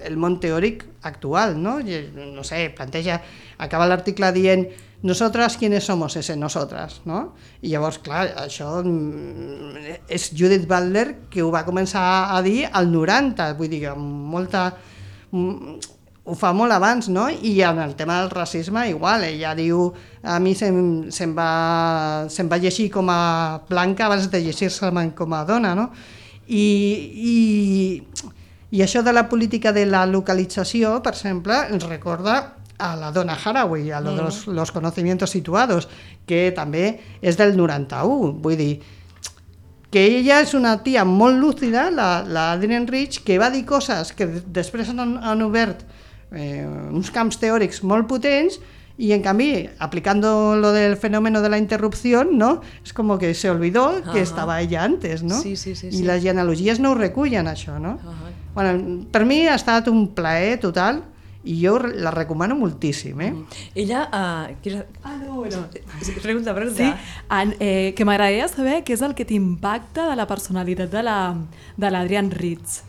el 0.06 0.16
món 0.20 0.36
teòric 0.40 0.84
actual, 1.02 1.56
no? 1.60 1.78
No 1.82 2.44
sé, 2.46 2.68
planteja, 2.76 3.16
acaba 3.58 3.88
l'article 3.90 4.30
dient 4.36 4.66
nosotras 5.04 5.58
quiénes 5.58 5.84
somos 5.84 6.16
ese 6.16 6.34
nosotras, 6.34 7.02
no? 7.04 7.34
I 7.60 7.68
llavors, 7.68 7.98
clar, 8.00 8.30
això 8.40 8.78
mm, 8.80 9.98
és 10.08 10.30
Judith 10.32 10.64
Butler 10.64 11.28
que 11.28 11.44
ho 11.44 11.50
va 11.52 11.66
començar 11.66 12.32
a 12.32 12.40
dir 12.42 12.64
al 12.72 12.88
90, 12.90 13.50
vull 13.58 13.68
dir, 13.68 13.82
molta... 14.00 14.70
mm, 15.30 15.92
ho 16.24 16.38
fa 16.40 16.54
molt 16.56 16.72
abans, 16.72 17.10
no? 17.12 17.26
I 17.28 17.52
en 17.68 17.82
el 17.84 17.92
tema 18.00 18.22
del 18.22 18.30
racisme 18.32 18.86
igual, 18.88 19.26
ella 19.28 19.52
diu 19.54 19.90
a 20.22 20.38
mi 20.40 20.54
se'm, 20.56 21.10
se'm, 21.12 21.36
va, 21.36 22.24
se'm 22.32 22.48
va 22.48 22.56
llegir 22.56 22.88
com 22.96 23.12
a 23.12 23.60
blanca 23.68 24.06
abans 24.06 24.30
de 24.32 24.40
llegir-se 24.40 24.88
com 25.12 25.36
a 25.36 25.44
dona, 25.44 25.74
no? 25.76 25.90
I, 26.48 26.64
i, 27.12 27.36
I 28.72 28.80
això 28.80 29.04
de 29.04 29.12
la 29.12 29.28
política 29.28 29.76
de 29.76 29.84
la 29.84 30.06
localització, 30.08 31.02
per 31.04 31.12
exemple, 31.12 31.60
ens 31.68 31.84
recorda 31.92 32.63
a 32.78 32.96
la 32.96 33.12
dona 33.12 33.36
Haraway, 33.36 33.90
a 33.90 34.00
lo 34.00 34.16
de 34.16 34.22
los, 34.22 34.46
los 34.46 34.72
conocimientos 34.72 35.30
situados, 35.30 35.88
que 36.26 36.50
també 36.56 36.98
és 37.22 37.38
del 37.38 37.56
91, 37.56 38.32
vull 38.42 38.56
dir, 38.58 38.82
que 39.94 40.02
ella 40.18 40.40
és 40.42 40.54
una 40.58 40.80
tia 40.82 41.04
molt 41.06 41.38
lúcida, 41.38 41.86
la, 41.94 42.24
la 42.26 42.50
Adrienne 42.56 42.90
Rich, 42.90 43.22
que 43.22 43.38
va 43.38 43.52
dir 43.54 43.62
coses 43.68 44.10
que 44.12 44.26
després 44.26 44.90
han, 44.90 45.18
han 45.22 45.44
obert 45.46 45.84
eh, 46.34 46.66
uns 46.66 47.12
camps 47.14 47.38
teòrics 47.38 47.84
molt 47.86 48.08
potents 48.10 48.58
y 48.96 49.12
en 49.12 49.22
canvi, 49.22 49.68
aplicando 49.78 50.56
lo 50.56 50.72
del 50.72 50.96
fenómeno 50.96 51.42
de 51.42 51.48
la 51.48 51.58
interrupción, 51.58 52.38
¿no? 52.38 52.60
Es 52.84 52.92
como 52.92 53.18
que 53.18 53.34
se 53.34 53.50
olvidó 53.50 54.02
que 54.02 54.10
Ajá. 54.10 54.20
estaba 54.20 54.60
ella 54.60 54.84
antes, 54.84 55.22
no? 55.22 55.40
Sí, 55.40 55.56
sí, 55.56 55.74
sí, 55.74 55.88
I 55.88 55.98
sí. 55.98 56.02
les 56.02 56.22
genealogies 56.22 56.78
no 56.78 56.92
ho 56.92 56.94
recullen, 56.94 57.46
això, 57.46 57.78
no? 57.78 57.98
Ahà. 57.98 58.30
Bueno, 58.54 59.06
per 59.10 59.24
mi 59.26 59.48
ha 59.48 59.56
estat 59.58 59.88
un 59.90 60.14
plaer 60.14 60.60
total 60.62 61.02
i 61.44 61.58
jo 61.60 61.78
la 61.78 62.10
recomano 62.10 62.54
moltíssim, 62.56 63.20
eh? 63.20 63.34
Ella... 63.74 64.06
Uh, 64.08 64.54
quina... 64.62 64.84
Ah, 65.02 65.16
no, 65.20 65.34
bueno. 65.42 65.66
Pregunta, 66.22 66.54
pregunta. 66.54 66.78
Sí, 66.78 66.88
en, 67.30 67.54
eh, 67.60 67.92
que 67.96 68.04
m'agradaria 68.08 68.48
saber 68.48 68.78
què 68.84 68.94
és 68.96 69.02
el 69.04 69.12
que 69.14 69.26
t'impacta 69.28 70.08
de 70.08 70.16
la 70.16 70.26
personalitat 70.26 70.90
de 70.90 71.02
la- 71.04 71.36
de 71.76 71.90
l'Adrian 71.90 72.30
Ritz. 72.30 72.82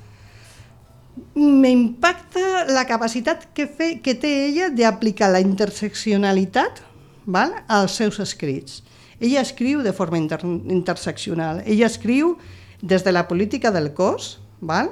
M'impacta 1.36 2.66
la 2.72 2.86
capacitat 2.88 3.46
que, 3.54 3.68
fe, 3.68 4.00
que 4.02 4.16
té 4.16 4.32
ella 4.48 4.70
d'aplicar 4.70 5.30
la 5.32 5.40
interseccionalitat 5.44 6.82
val, 7.26 7.54
als 7.68 7.96
seus 8.00 8.20
escrits. 8.20 8.82
Ella 9.20 9.42
escriu 9.42 9.82
de 9.84 9.94
forma 9.96 10.18
inter, 10.20 10.42
interseccional. 10.46 11.62
Ella 11.66 11.88
escriu 11.88 12.38
des 12.82 13.04
de 13.04 13.12
la 13.12 13.28
política 13.28 13.72
del 13.72 13.94
cos, 13.94 14.40
val, 14.62 14.92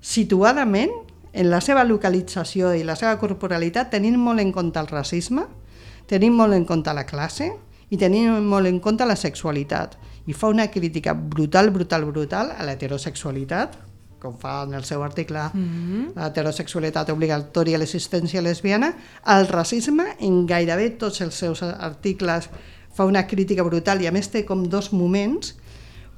situadament 0.00 0.92
en 1.32 1.50
la 1.50 1.60
seva 1.60 1.84
localització 1.84 2.72
i 2.74 2.84
la 2.84 2.96
seva 2.96 3.18
corporalitat 3.20 3.90
tenint 3.92 4.18
molt 4.18 4.40
en 4.40 4.52
compte 4.52 4.80
el 4.80 4.88
racisme, 4.90 5.44
tenint 6.08 6.34
molt 6.34 6.56
en 6.56 6.64
compte 6.64 6.94
la 6.94 7.06
classe 7.06 7.50
i 7.90 7.96
tenint 8.00 8.40
molt 8.44 8.68
en 8.68 8.80
compte 8.80 9.06
la 9.06 9.16
sexualitat. 9.16 9.96
I 10.28 10.36
fa 10.36 10.48
una 10.52 10.68
crítica 10.70 11.14
brutal, 11.14 11.70
brutal, 11.70 12.04
brutal 12.04 12.52
a 12.52 12.64
l'heterosexualitat, 12.64 13.78
com 14.18 14.34
fa 14.38 14.64
en 14.66 14.74
el 14.74 14.84
seu 14.84 15.02
article 15.02 15.38
mm 15.38 15.64
-hmm. 15.64 16.06
l'heterosexualitat 16.16 17.10
obligatòria 17.10 17.76
a 17.76 17.78
l'existència 17.78 18.42
lesbiana, 18.42 18.94
al 19.22 19.46
racisme 19.46 20.16
en 20.18 20.46
gairebé 20.46 20.90
tots 20.90 21.20
els 21.20 21.34
seus 21.34 21.62
articles 21.62 22.50
fa 22.92 23.04
una 23.04 23.26
crítica 23.26 23.62
brutal 23.62 24.02
i 24.02 24.06
a 24.06 24.12
més 24.12 24.28
té 24.28 24.44
com 24.44 24.68
dos 24.68 24.92
moments, 24.92 25.54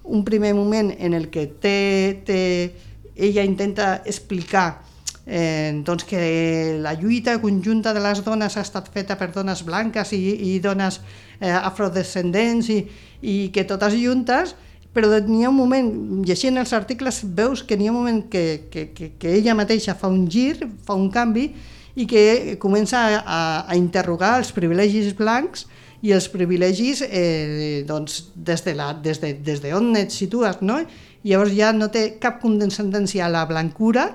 un 0.03 0.25
primer 0.25 0.55
moment 0.55 0.95
en 0.99 1.15
el 1.15 1.29
que 1.29 1.47
té, 1.47 2.23
té 2.25 2.75
ella 3.17 3.45
intenta 3.45 4.03
explicar 4.07 4.90
eh, 5.31 5.81
doncs 5.87 6.05
que 6.05 6.79
la 6.83 6.97
lluita 6.99 7.39
conjunta 7.41 7.95
de 7.95 8.03
les 8.03 8.25
dones 8.27 8.57
ha 8.57 8.65
estat 8.67 8.89
feta 8.91 9.15
per 9.17 9.31
dones 9.31 9.63
blanques 9.63 10.11
i, 10.17 10.19
i 10.51 10.59
dones 10.59 10.99
eh, 11.39 11.53
afrodescendents 11.55 12.71
i, 12.75 12.81
i 13.23 13.37
que 13.55 13.63
totes 13.65 13.95
juntes, 13.95 14.57
però 14.91 15.21
n'hi 15.23 15.45
ha 15.47 15.53
un 15.53 15.59
moment, 15.61 15.91
llegint 16.27 16.59
els 16.59 16.73
articles 16.75 17.23
veus 17.23 17.63
que 17.63 17.79
n'hi 17.79 17.87
ha 17.87 17.93
un 17.95 18.01
moment 18.01 18.25
que, 18.33 18.67
que, 18.73 18.89
que, 18.91 19.13
que 19.23 19.37
ella 19.39 19.55
mateixa 19.55 19.95
fa 19.95 20.11
un 20.11 20.27
gir, 20.27 20.67
fa 20.83 20.99
un 20.99 21.07
canvi 21.15 21.53
i 21.95 22.09
que 22.11 22.57
comença 22.59 23.05
a, 23.21 23.39
a 23.71 23.79
interrogar 23.79 24.41
els 24.41 24.51
privilegis 24.57 25.15
blancs 25.15 25.69
i 26.03 26.11
els 26.17 26.27
privilegis 26.33 27.05
eh, 27.07 27.85
doncs, 27.87 28.33
des, 28.35 28.67
de 28.67 28.75
la, 28.75 28.91
des, 28.99 29.23
de, 29.23 29.35
des 29.47 29.63
de 29.63 29.75
on 29.79 29.95
et 30.01 30.11
situes, 30.11 30.59
no? 30.65 30.81
I 31.23 31.35
llavors 31.37 31.55
ja 31.55 31.71
no 31.77 31.91
té 31.93 32.17
cap 32.19 32.41
condescendència 32.43 33.27
a 33.29 33.31
la 33.31 33.45
blancura 33.47 34.09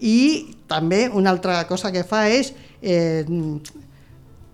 i 0.00 0.56
també 0.68 1.06
una 1.08 1.30
altra 1.30 1.62
cosa 1.68 1.92
que 1.92 2.04
fa 2.04 2.26
és 2.28 2.52
eh, 2.82 3.24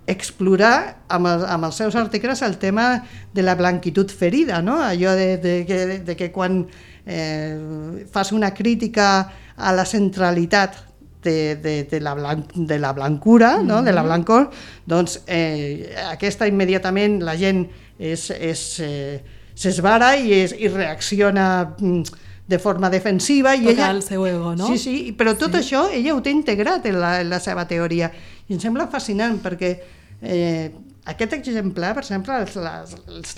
explorar 0.07 1.05
amb, 1.09 1.29
el, 1.31 1.45
amb 1.47 1.69
els 1.69 1.79
seus 1.79 1.97
articles 1.97 2.43
el 2.43 2.59
tema 2.59 3.05
de 3.35 3.43
la 3.43 3.55
blanquitud 3.55 4.11
ferida, 4.11 4.63
no? 4.63 4.81
allò 4.83 5.15
de, 5.19 5.37
de, 5.39 5.59
de, 5.65 5.99
de 6.07 6.17
que 6.17 6.31
quan 6.35 6.65
eh, 7.07 8.07
fas 8.11 8.33
una 8.33 8.53
crítica 8.55 9.31
a 9.57 9.73
la 9.73 9.85
centralitat 9.87 10.79
de, 11.23 11.55
de, 11.57 11.85
de, 11.85 12.01
la, 12.01 12.15
blanc, 12.15 12.53
de 12.53 12.79
la 12.79 12.93
blancura, 12.93 13.59
no? 13.63 13.83
de 13.83 13.93
la 13.93 14.03
blancor, 14.03 14.51
doncs 14.87 15.21
eh, 15.27 15.95
aquesta 16.11 16.49
immediatament 16.51 17.21
la 17.23 17.37
gent 17.39 17.69
és, 17.99 18.29
és, 18.35 18.67
eh, 18.83 19.23
s'esvara 19.55 20.17
i, 20.19 20.33
és, 20.43 20.57
i 20.59 20.71
reacciona 20.73 21.47
mm, 21.79 22.03
de 22.47 22.59
forma 22.59 22.91
defensiva. 22.91 23.55
I 23.55 23.63
Tocar 23.63 23.73
ella, 23.75 23.91
el 23.91 24.03
seu 24.03 24.27
ego, 24.27 24.55
no? 24.57 24.69
Sí, 24.69 24.79
sí, 24.79 24.95
però 25.19 25.35
tot 25.39 25.55
sí. 25.55 25.63
això 25.63 25.87
ella 25.93 26.15
ho 26.15 26.23
té 26.23 26.33
integrat 26.35 26.87
en 26.91 27.01
la, 27.01 27.21
en 27.23 27.31
la 27.31 27.41
seva 27.41 27.67
teoria. 27.69 28.11
I 28.49 28.57
em 28.57 28.63
sembla 28.63 28.89
fascinant 28.93 29.39
perquè 29.43 29.73
eh, 30.23 30.73
aquest 31.05 31.37
exemplar, 31.39 31.95
per 31.97 32.05
exemple, 32.05 32.39
la, 32.63 32.75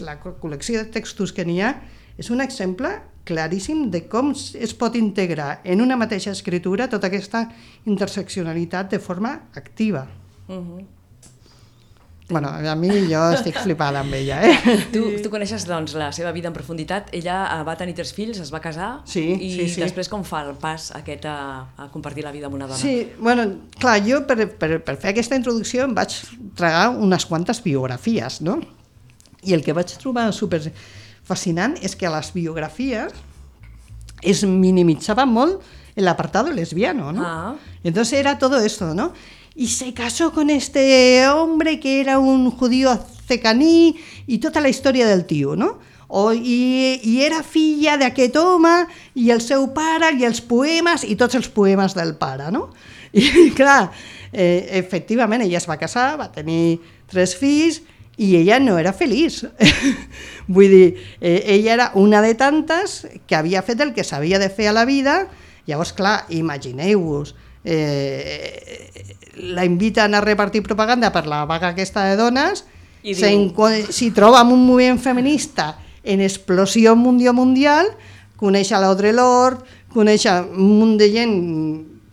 la 0.05 0.17
col·lecció 0.21 0.83
de 0.83 0.91
textos 0.93 1.33
que 1.33 1.45
n'hi 1.47 1.61
ha, 1.65 1.75
és 2.19 2.31
un 2.31 2.41
exemple 2.45 2.91
claríssim 3.25 3.89
de 3.91 4.05
com 4.13 4.33
es 4.35 4.75
pot 4.77 4.97
integrar 4.99 5.63
en 5.65 5.81
una 5.81 5.97
mateixa 5.97 6.35
escritura 6.37 6.91
tota 6.93 7.09
aquesta 7.09 7.47
interseccionalitat 7.89 8.93
de 8.93 9.01
forma 9.01 9.33
activa. 9.55 10.07
Uh 10.47 10.55
-huh. 10.55 10.85
Bueno, 12.29 12.49
a 12.49 12.75
mi 12.75 12.89
jo 13.05 13.21
estic 13.37 13.59
flipada 13.61 14.01
amb 14.01 14.15
ella, 14.17 14.39
eh? 14.49 14.55
Tu, 14.95 15.03
tu 15.21 15.29
coneixes 15.29 15.67
doncs, 15.69 15.93
la 16.01 16.09
seva 16.17 16.31
vida 16.33 16.49
en 16.49 16.55
profunditat. 16.57 17.11
Ella 17.13 17.43
eh, 17.53 17.59
va 17.67 17.75
tenir 17.77 17.93
tres 17.99 18.15
fills, 18.17 18.39
es 18.41 18.53
va 18.53 18.63
casar 18.65 19.03
sí, 19.05 19.27
i 19.35 19.51
sí, 19.53 19.67
sí. 19.75 19.83
després 19.85 20.09
com 20.09 20.25
fa 20.25 20.41
el 20.47 20.55
pas 20.61 20.89
aquest 20.97 21.29
a, 21.29 21.37
a 21.77 21.91
compartir 21.93 22.25
la 22.25 22.33
vida 22.33 22.49
amb 22.49 22.57
una 22.57 22.71
dona? 22.71 22.81
Sí, 22.81 23.11
bueno, 23.19 23.45
clar, 23.77 23.99
jo 24.07 24.23
per, 24.25 24.49
per, 24.57 24.79
per 24.87 24.97
fer 25.03 25.13
aquesta 25.13 25.37
introducció 25.37 25.85
em 25.85 25.93
vaig 25.97 26.17
tragar 26.57 26.89
unes 26.97 27.29
quantes 27.29 27.61
biografies, 27.67 28.41
no? 28.47 28.57
I 29.45 29.53
el 29.53 29.61
que 29.61 29.77
vaig 29.77 29.93
trobar 30.01 30.31
super 30.33 30.63
fascinant 31.29 31.77
és 31.85 31.93
que 31.93 32.09
a 32.09 32.17
les 32.17 32.33
biografies 32.33 33.13
es 34.25 34.47
minimitzava 34.49 35.29
molt 35.29 35.61
el 35.95 36.09
apartado 36.09 36.51
lesbiano, 36.51 37.13
¿no? 37.13 37.23
Ah. 37.25 37.55
Entonces 37.85 38.19
era 38.19 38.39
todo 38.39 38.59
esto, 38.61 38.95
¿no? 38.95 39.13
Y 39.55 39.69
se 39.69 39.95
casó 39.95 40.33
con 40.33 40.51
este 40.51 41.27
hombre 41.29 41.79
que 41.79 42.01
era 42.01 42.19
un 42.19 42.51
judío 42.51 42.99
cecaní 43.27 43.97
i 44.27 44.39
tota 44.39 44.61
la 44.61 44.69
història 44.69 45.07
del 45.09 45.25
tio, 45.25 45.55
no? 45.57 45.79
O, 46.09 46.33
i, 46.35 47.01
i 47.03 47.23
era 47.25 47.43
filla 47.43 47.97
d'aquest 47.99 48.37
home 48.37 48.75
i 49.19 49.31
el 49.33 49.41
seu 49.41 49.71
pare 49.75 50.13
i 50.19 50.27
els 50.27 50.43
poemes 50.45 51.07
i 51.09 51.17
tots 51.17 51.39
els 51.39 51.49
poemes 51.49 51.95
del 51.97 52.15
pare, 52.21 52.51
no? 52.53 52.69
I 53.15 53.51
clar, 53.57 53.93
eh, 54.33 54.69
efectivament 54.81 55.47
ella 55.47 55.59
es 55.63 55.69
va 55.71 55.81
casar, 55.81 56.15
va 56.21 56.29
tenir 56.35 56.81
tres 57.11 57.35
fills 57.39 57.81
i 58.19 58.35
ella 58.39 58.61
no 58.61 58.77
era 58.79 58.93
feliç. 58.93 59.43
Vull 60.55 60.71
dir, 60.71 60.91
eh, 61.21 61.41
ella 61.57 61.73
era 61.79 61.91
una 61.95 62.21
de 62.23 62.35
tantes 62.39 63.07
que 63.27 63.39
havia 63.39 63.65
fet 63.65 63.81
el 63.81 63.95
que 63.95 64.05
s'havia 64.05 64.39
de 64.43 64.51
fer 64.51 64.69
a 64.71 64.77
la 64.77 64.85
vida, 64.85 65.25
llavors 65.67 65.95
clar, 65.97 66.27
imagineu-vos, 66.29 67.35
eh, 67.65 68.93
la 69.37 69.65
inviten 69.65 70.15
a 70.15 70.21
repartir 70.21 70.63
propaganda 70.63 71.11
per 71.13 71.27
la 71.27 71.45
vaga 71.45 71.73
aquesta 71.73 72.05
de 72.05 72.17
dones, 72.17 72.65
I 73.05 73.13
s'hi 73.13 74.11
troba 74.17 74.41
amb 74.41 74.55
un 74.55 74.63
moviment 74.65 75.01
feminista 75.01 75.75
en 76.05 76.23
explosió 76.25 76.95
mundial 76.97 77.35
mundial, 77.37 77.91
coneix 78.41 78.71
a 78.73 78.81
l'Audre 78.81 79.13
Lorde, 79.13 79.65
coneix 79.93 80.25
un 80.29 80.71
munt 80.79 80.97
de 81.01 81.11
gent, 81.13 81.35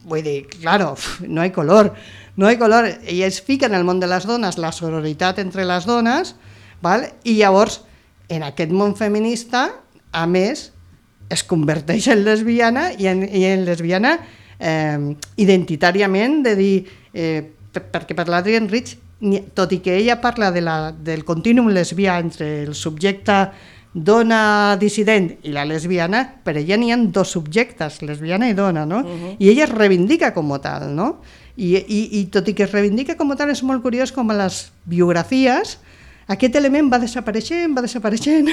vull 0.07 0.23
dir, 0.23 0.47
claro, 0.47 0.95
no 1.27 1.45
hi 1.45 1.51
color, 1.51 1.93
no 2.35 2.49
hi 2.49 2.57
color, 2.57 2.87
ella 3.05 3.27
es 3.27 3.41
fica 3.43 3.67
en 3.67 3.75
el 3.75 3.87
món 3.87 3.99
de 3.99 4.09
les 4.11 4.27
dones, 4.27 4.57
la 4.57 4.71
sororitat 4.71 5.39
entre 5.43 5.67
les 5.67 5.87
dones, 5.87 6.35
val? 6.81 7.07
i 7.23 7.37
llavors, 7.39 7.81
en 8.31 8.43
aquest 8.47 8.71
món 8.71 8.95
feminista, 8.95 9.69
a 10.11 10.27
més, 10.27 10.71
es 11.31 11.43
converteix 11.47 12.09
en 12.11 12.25
lesbiana 12.25 12.89
i 12.99 13.07
en, 13.07 13.23
i 13.23 13.45
en 13.47 13.63
lesbiana 13.67 14.17
eh, 14.61 15.15
identitàriament, 15.41 16.41
de 16.45 16.55
dir, 16.55 16.75
eh, 17.13 17.41
perquè 17.73 18.15
per 18.15 18.29
l'Adrian 18.29 18.69
Rich, 18.69 18.95
tot 19.53 19.73
i 19.73 19.81
que 19.83 19.97
ella 19.99 20.17
parla 20.21 20.49
de 20.51 20.63
la, 20.65 20.77
del 20.91 21.25
contínuum 21.25 21.69
lesbià 21.73 22.17
entre 22.21 22.47
el 22.63 22.73
subjecte 22.73 23.51
dona 23.93 24.77
dissident 24.79 25.33
i 25.43 25.51
la 25.51 25.65
lesbiana, 25.67 26.23
per 26.43 26.55
ella 26.61 26.77
n'hi 26.79 26.93
ha 26.93 26.97
dos 26.97 27.33
subjectes, 27.35 27.99
lesbiana 28.07 28.49
i 28.49 28.55
dona, 28.55 28.85
no? 28.85 29.01
Uh 29.01 29.05
-huh. 29.05 29.35
I 29.37 29.49
ella 29.49 29.65
es 29.65 29.69
reivindica 29.69 30.33
com 30.33 30.51
a 30.53 30.59
tal, 30.59 30.95
no? 30.95 31.21
I, 31.57 31.75
i, 31.75 32.19
I 32.19 32.25
tot 32.31 32.47
i 32.47 32.53
que 32.53 32.63
es 32.63 32.71
reivindica 32.71 33.17
com 33.17 33.31
a 33.31 33.35
tal, 33.35 33.49
és 33.49 33.61
molt 33.63 33.83
curiós 33.83 34.11
com 34.11 34.31
a 34.31 34.33
les 34.33 34.71
biografies 34.85 35.77
aquest 36.31 36.55
element 36.55 36.91
va 36.91 36.99
desapareixent, 37.01 37.75
va 37.75 37.83
desapareixent, 37.85 38.49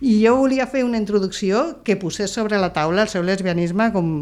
i 0.00 0.18
jo 0.24 0.36
volia 0.40 0.66
fer 0.70 0.84
una 0.86 1.00
introducció 1.00 1.82
que 1.84 1.96
posés 2.00 2.32
sobre 2.32 2.60
la 2.62 2.72
taula 2.72 3.06
el 3.06 3.10
seu 3.12 3.24
lesbianisme 3.26 3.90
com, 3.94 4.12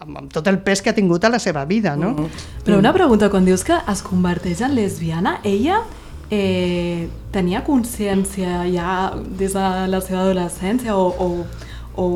amb, 0.00 0.18
amb 0.24 0.32
tot 0.32 0.48
el 0.50 0.60
pes 0.64 0.82
que 0.82 0.92
ha 0.92 0.96
tingut 0.96 1.24
a 1.24 1.32
la 1.32 1.40
seva 1.42 1.64
vida, 1.64 1.96
no? 1.96 2.10
Uh 2.10 2.26
-huh. 2.26 2.28
Però 2.64 2.78
una 2.78 2.92
pregunta, 2.92 3.30
quan 3.30 3.44
dius 3.44 3.64
que 3.64 3.76
es 3.88 4.02
converteix 4.02 4.60
en 4.60 4.74
lesbiana, 4.74 5.40
ella 5.44 5.82
eh, 6.30 7.08
tenia 7.32 7.64
consciència 7.64 8.64
ja 8.70 9.12
des 9.16 9.52
de 9.52 9.66
la 9.90 10.00
seva 10.00 10.22
adolescència 10.22 10.96
o, 10.96 11.08
o, 11.18 11.46
o 11.96 12.06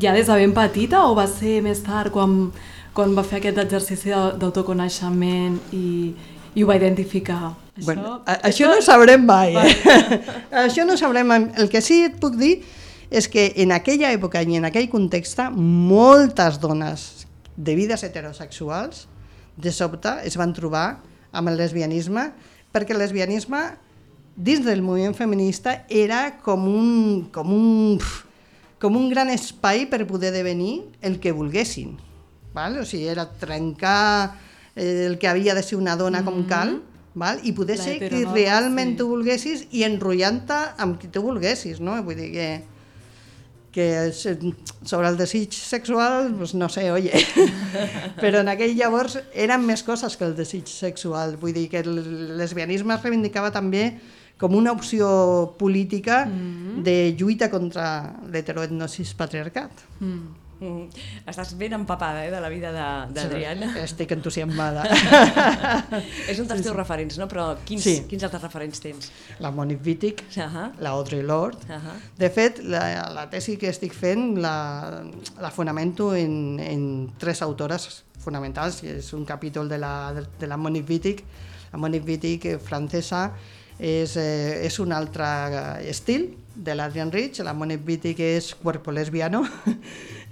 ja 0.00 0.12
des 0.12 0.26
de 0.26 0.34
ben 0.34 0.54
petita 0.54 1.04
o 1.08 1.14
va 1.14 1.26
ser 1.26 1.60
més 1.62 1.82
tard 1.82 2.12
quan, 2.12 2.52
quan 2.94 3.14
va 3.14 3.24
fer 3.26 3.38
aquest 3.38 3.58
exercici 3.58 4.10
d'autoconeixement 4.10 5.58
i, 5.72 6.14
i 6.54 6.62
ho 6.62 6.70
va 6.70 6.76
identificar? 6.78 7.54
Això, 7.74 7.84
bueno, 7.86 8.16
a, 8.26 8.38
això 8.50 8.70
no 8.70 8.80
sabrem 8.84 9.24
mai. 9.26 9.56
Eh? 9.58 10.18
això 10.64 10.86
no 10.86 10.96
sabrem 11.00 11.26
mai. 11.26 11.48
El 11.58 11.70
que 11.72 11.82
sí 11.82 12.04
et 12.06 12.18
puc 12.22 12.38
dir 12.38 12.56
és 13.14 13.28
que 13.30 13.50
en 13.62 13.74
aquella 13.74 14.12
època 14.14 14.42
i 14.42 14.58
en 14.58 14.68
aquell 14.68 14.88
context 14.90 15.42
moltes 15.54 16.60
dones 16.62 17.26
de 17.56 17.74
vides 17.78 18.02
heterosexuals 18.06 19.06
de 19.56 19.70
sobte 19.70 20.16
es 20.26 20.38
van 20.38 20.54
trobar 20.54 21.00
amb 21.34 21.50
el 21.50 21.58
lesbianisme 21.58 22.30
perquè 22.74 22.94
el 22.94 23.02
lesbianisme 23.02 23.60
dins 24.34 24.64
del 24.66 24.82
moviment 24.82 25.14
feminista 25.14 25.84
era 25.88 26.38
com 26.42 26.66
un, 26.66 27.28
com 27.34 27.52
un, 27.54 28.00
com 28.82 28.96
un 28.98 29.06
gran 29.10 29.30
espai 29.30 29.86
per 29.90 30.02
poder 30.10 30.32
devenir 30.34 30.82
el 31.02 31.20
que 31.22 31.34
volguessin. 31.34 31.94
Val? 32.54 32.78
O 32.82 32.86
sigui, 32.86 33.06
era 33.10 33.28
trencar 33.30 34.34
el 34.74 35.18
que 35.18 35.28
havia 35.28 35.54
de 35.54 35.62
ser 35.62 35.78
una 35.78 35.96
dona 35.96 36.20
mm 36.20 36.26
-hmm. 36.26 36.32
com 36.32 36.46
cal, 36.46 36.82
val? 37.14 37.40
i 37.42 37.52
poder 37.52 37.78
ser 37.78 37.98
qui 37.98 38.24
realment 38.24 38.92
sí. 38.92 38.96
tu 38.98 39.08
volguessis 39.08 39.66
i 39.70 39.84
enrotllant-te 39.84 40.60
amb 40.78 40.98
qui 41.00 41.08
tu 41.08 41.22
volguessis, 41.22 41.80
no? 41.80 42.02
Vull 42.02 42.16
dir 42.16 42.32
que... 42.32 42.62
que 43.74 44.12
sobre 44.12 45.08
el 45.08 45.16
desig 45.16 45.52
sexual, 45.52 46.32
pues 46.38 46.54
no 46.54 46.68
sé, 46.68 46.92
oye, 46.92 47.10
però 48.22 48.38
en 48.38 48.48
aquell 48.48 48.76
llavors 48.76 49.18
eren 49.34 49.66
més 49.66 49.82
coses 49.82 50.16
que 50.16 50.24
el 50.24 50.36
desig 50.36 50.68
sexual, 50.68 51.36
vull 51.36 51.52
dir 51.52 51.68
que 51.68 51.80
el 51.80 52.36
lesbianisme 52.38 52.94
es 52.94 53.02
reivindicava 53.02 53.50
també 53.50 53.98
com 54.38 54.54
una 54.54 54.72
opció 54.72 55.54
política 55.58 56.24
mm 56.26 56.30
-hmm. 56.30 56.82
de 56.82 57.16
lluita 57.18 57.50
contra 57.50 58.14
l'heteroetnosis 58.30 59.14
patriarcat. 59.14 59.70
Mm. 60.00 60.43
Mm. 60.60 60.86
Estàs 61.28 61.54
ben 61.58 61.72
empapada 61.74 62.24
eh, 62.26 62.30
de 62.30 62.40
la 62.40 62.48
vida 62.48 62.70
de- 62.72 63.12
d'Adriana. 63.16 63.72
Estic 63.82 64.12
entusiasmada. 64.14 64.84
És 66.30 66.38
un 66.40 66.46
dels 66.48 66.62
teus 66.64 66.76
referents, 66.76 67.18
no? 67.18 67.26
Però 67.28 67.46
quins, 67.66 67.82
Sí. 67.84 67.94
quins 68.08 68.22
altres 68.24 68.42
referents 68.42 68.80
tens? 68.80 69.10
la 69.40 69.50
Monique 69.50 69.82
Wittig, 69.84 70.22
Ahà. 70.38 70.70
la 70.80 70.90
Audre 70.90 71.22
Lorde. 71.22 71.58
Ahà. 71.68 71.96
De 72.18 72.30
fet, 72.30 72.60
la, 72.62 72.84
la 73.12 73.26
tesi 73.30 73.56
que 73.60 73.68
estic 73.68 73.92
fent 73.94 74.38
la, 74.38 75.02
la 75.40 75.50
fonamento 75.50 76.14
en, 76.14 76.58
en 76.60 76.86
tres 77.18 77.42
autores 77.42 78.04
fonamentals. 78.24 78.82
És 78.84 79.12
un 79.12 79.24
capítol 79.24 79.68
de 79.68 79.78
la, 79.78 80.14
de 80.14 80.46
la 80.46 80.56
Monique 80.56 80.88
Wittig. 80.88 81.24
La 81.72 81.78
Monique 81.82 82.06
Wittig, 82.06 82.46
francesa, 82.62 83.32
és, 83.78 84.14
eh, 84.16 84.62
és 84.64 84.78
un 84.78 84.92
altre 84.94 85.26
estil 85.90 86.36
de 86.54 86.76
l'Adrian 86.78 87.10
Rich. 87.10 87.40
La 87.42 87.52
Monique 87.52 87.82
Wittig 87.84 88.20
és 88.22 88.52
cuerpo 88.54 88.92
lesbiano 88.94 89.42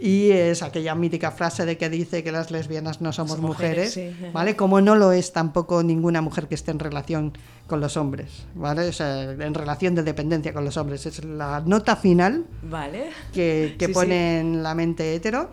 y 0.04 0.32
es 0.32 0.62
aquella 0.62 0.94
mítica 0.96 1.30
frase 1.30 1.64
de 1.64 1.78
que 1.78 1.88
dice 1.88 2.24
que 2.24 2.32
las 2.32 2.50
lesbianas 2.50 3.00
no 3.00 3.12
somos 3.12 3.32
Son 3.36 3.42
mujeres, 3.42 3.96
mujeres, 3.96 4.16
sí. 4.18 4.26
¿vale? 4.32 4.56
Como 4.56 4.80
no 4.80 4.96
lo 4.96 5.12
es 5.12 5.32
tampoco 5.32 5.82
ninguna 5.84 6.20
mujer 6.20 6.48
que 6.48 6.56
esté 6.56 6.72
en 6.72 6.80
relación 6.80 7.32
con 7.68 7.80
los 7.80 7.96
hombres, 7.96 8.44
¿vale? 8.54 8.88
O 8.88 8.92
sea, 8.92 9.22
en 9.30 9.54
relación 9.54 9.94
de 9.94 10.02
dependencia 10.02 10.52
con 10.52 10.64
los 10.64 10.76
hombres. 10.76 11.06
Es 11.06 11.24
la 11.24 11.62
nota 11.64 11.94
final 11.96 12.44
Vale. 12.64 13.10
que, 13.32 13.76
que 13.78 13.86
Sí, 13.86 13.92
pone 13.92 14.08
sí. 14.40 14.40
en 14.40 14.62
la 14.64 14.74
mente 14.74 15.14
hetero, 15.14 15.50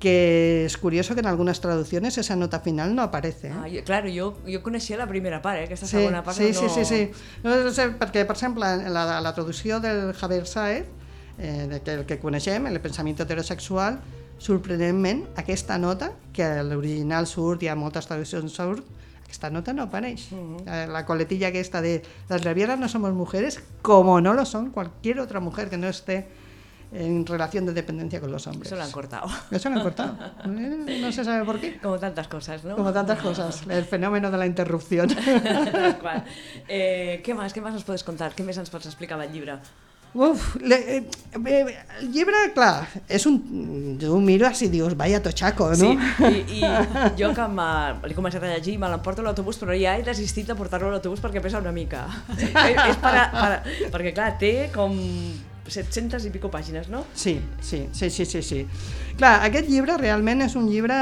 que 0.00 0.64
es 0.64 0.76
curioso 0.78 1.14
que 1.14 1.20
en 1.20 1.26
algunas 1.26 1.60
traducciones 1.60 2.18
esa 2.18 2.34
nota 2.34 2.58
final 2.60 2.94
no 2.94 3.02
aparece. 3.02 3.48
¿eh? 3.48 3.52
Ah, 3.54 3.66
jo, 3.72 3.84
claro, 3.84 4.08
jo, 4.12 4.34
jo 4.50 4.62
coneixia 4.62 4.96
la 4.96 5.06
primera 5.06 5.40
part, 5.42 5.60
eh? 5.60 5.64
Aquesta 5.68 5.86
Sí, 5.86 5.96
segona 5.98 6.24
part 6.24 6.36
sí, 6.38 6.50
no... 6.52 6.58
sí, 6.60 6.66
sí, 6.74 6.84
sí. 6.84 7.10
No, 7.44 7.54
no 7.54 7.70
sé, 7.70 7.90
perquè, 8.00 8.24
per 8.26 8.34
exemple, 8.34 8.66
en 8.66 8.90
la, 8.92 9.20
la 9.20 9.32
traducció 9.34 9.78
del 9.78 10.12
Javier 10.14 10.46
Saez, 10.48 10.86
eh, 11.38 11.66
de 11.84 12.04
que, 12.06 12.18
coneixem, 12.20 12.66
el 12.66 12.80
pensament 12.80 13.20
heterosexual, 13.20 14.00
sorprenentment, 14.42 15.24
aquesta 15.36 15.78
nota, 15.78 16.12
que 16.32 16.42
a 16.44 16.62
l'original 16.66 17.26
surt 17.30 17.62
i 17.62 17.68
a 17.70 17.76
moltes 17.78 18.08
traduccions 18.10 18.52
surt, 18.52 18.82
aquesta 19.22 19.50
nota 19.50 19.72
no 19.72 19.86
apareix. 19.86 20.28
Eh, 20.32 20.86
La 20.90 21.06
coletilla 21.06 21.48
aquesta 21.48 21.80
de 21.80 22.02
las 22.28 22.44
lesbianas 22.44 22.78
no 22.78 22.88
somos 22.88 23.12
mujeres, 23.14 23.60
como 23.82 24.20
no 24.20 24.34
lo 24.34 24.44
son 24.44 24.70
cualquier 24.70 25.20
otra 25.20 25.40
mujer 25.40 25.70
que 25.70 25.78
no 25.78 25.88
esté 25.88 26.26
en 26.92 27.24
relación 27.24 27.64
de 27.64 27.72
dependencia 27.72 28.20
con 28.20 28.30
los 28.30 28.46
hombres. 28.46 28.66
Eso 28.66 28.76
lo 28.76 28.82
han 28.82 28.90
cortado. 28.90 29.26
Eso 29.50 29.70
lo 29.70 29.76
han 29.76 29.82
cortado. 29.82 30.14
No 31.00 31.10
se 31.10 31.24
sabe 31.24 31.42
por 31.46 31.58
qué. 31.58 31.78
Como 31.78 31.98
tantas 31.98 32.28
cosas, 32.28 32.62
¿no? 32.64 32.76
Como 32.76 32.92
tantas 32.92 33.18
cosas. 33.22 33.62
El 33.66 33.84
fenómeno 33.86 34.30
de 34.30 34.36
la 34.36 34.44
interrupción. 34.46 35.08
Eh, 36.68 37.22
què 37.24 37.34
més? 37.36 37.54
Què 37.54 37.62
més 37.64 37.74
ens 37.78 37.84
pots 37.86 38.04
contar? 38.04 38.32
Què 38.36 38.44
més 38.44 38.58
ens 38.58 38.70
pots 38.70 38.86
explicar 38.86 39.18
del 39.20 39.32
llibre? 39.32 39.56
Uf, 40.14 40.56
le, 40.60 40.76
eh, 40.96 41.04
eh, 41.46 41.76
el 42.00 42.10
llibre, 42.12 42.36
clar, 42.52 42.84
és 43.08 43.24
un... 43.24 43.38
Miro 44.26 44.44
així 44.44 44.66
i 44.66 44.72
dius, 44.72 44.92
vaya 44.98 45.22
tochaco, 45.24 45.70
no? 45.80 45.92
Sí, 45.94 46.42
i, 46.58 46.58
i 46.60 47.12
jo 47.16 47.30
que 47.32 47.46
l'he 47.48 48.16
començat 48.16 48.44
a 48.44 48.50
llegir, 48.50 48.76
me 48.80 48.90
l'emporto 48.92 49.24
a 49.24 49.30
l'autobús, 49.30 49.56
però 49.62 49.72
ja 49.72 49.94
he 49.96 50.04
desistit 50.04 50.50
de 50.50 50.56
portar-lo 50.58 50.90
a 50.90 50.96
l'autobús 50.96 51.22
perquè 51.24 51.40
pesa 51.40 51.62
una 51.64 51.72
mica. 51.72 52.04
és, 52.36 52.44
és 52.90 53.00
per, 53.00 53.14
a, 53.16 53.24
per, 53.32 53.48
a, 53.56 53.88
perquè, 53.94 54.12
clar, 54.12 54.34
té 54.42 54.52
com 54.74 54.98
700 55.64 56.28
i 56.28 56.34
pico 56.34 56.50
pàgines, 56.52 56.90
no? 56.92 57.06
Sí, 57.14 57.38
sí, 57.64 57.86
sí, 57.96 58.10
sí, 58.10 58.26
sí, 58.28 58.42
sí. 58.44 58.60
Clar, 59.16 59.38
aquest 59.48 59.70
llibre 59.72 59.96
realment 60.00 60.44
és 60.44 60.58
un 60.60 60.68
llibre... 60.68 60.98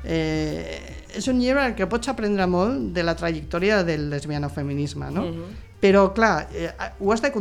Eh, 0.00 0.78
és 1.10 1.26
un 1.28 1.40
llibre 1.42 1.74
que 1.76 1.88
pots 1.90 2.08
aprendre 2.08 2.46
molt 2.46 2.94
de 2.94 3.02
la 3.02 3.16
trajectòria 3.18 3.82
del 3.82 4.06
lesbianofeminisme, 4.12 5.10
no? 5.10 5.26
Mhm. 5.26 5.50
Però, 5.80 6.12
clar, 6.12 6.46
eh, 6.52 6.70
ho 7.00 7.12
has 7.12 7.22
de 7.24 7.32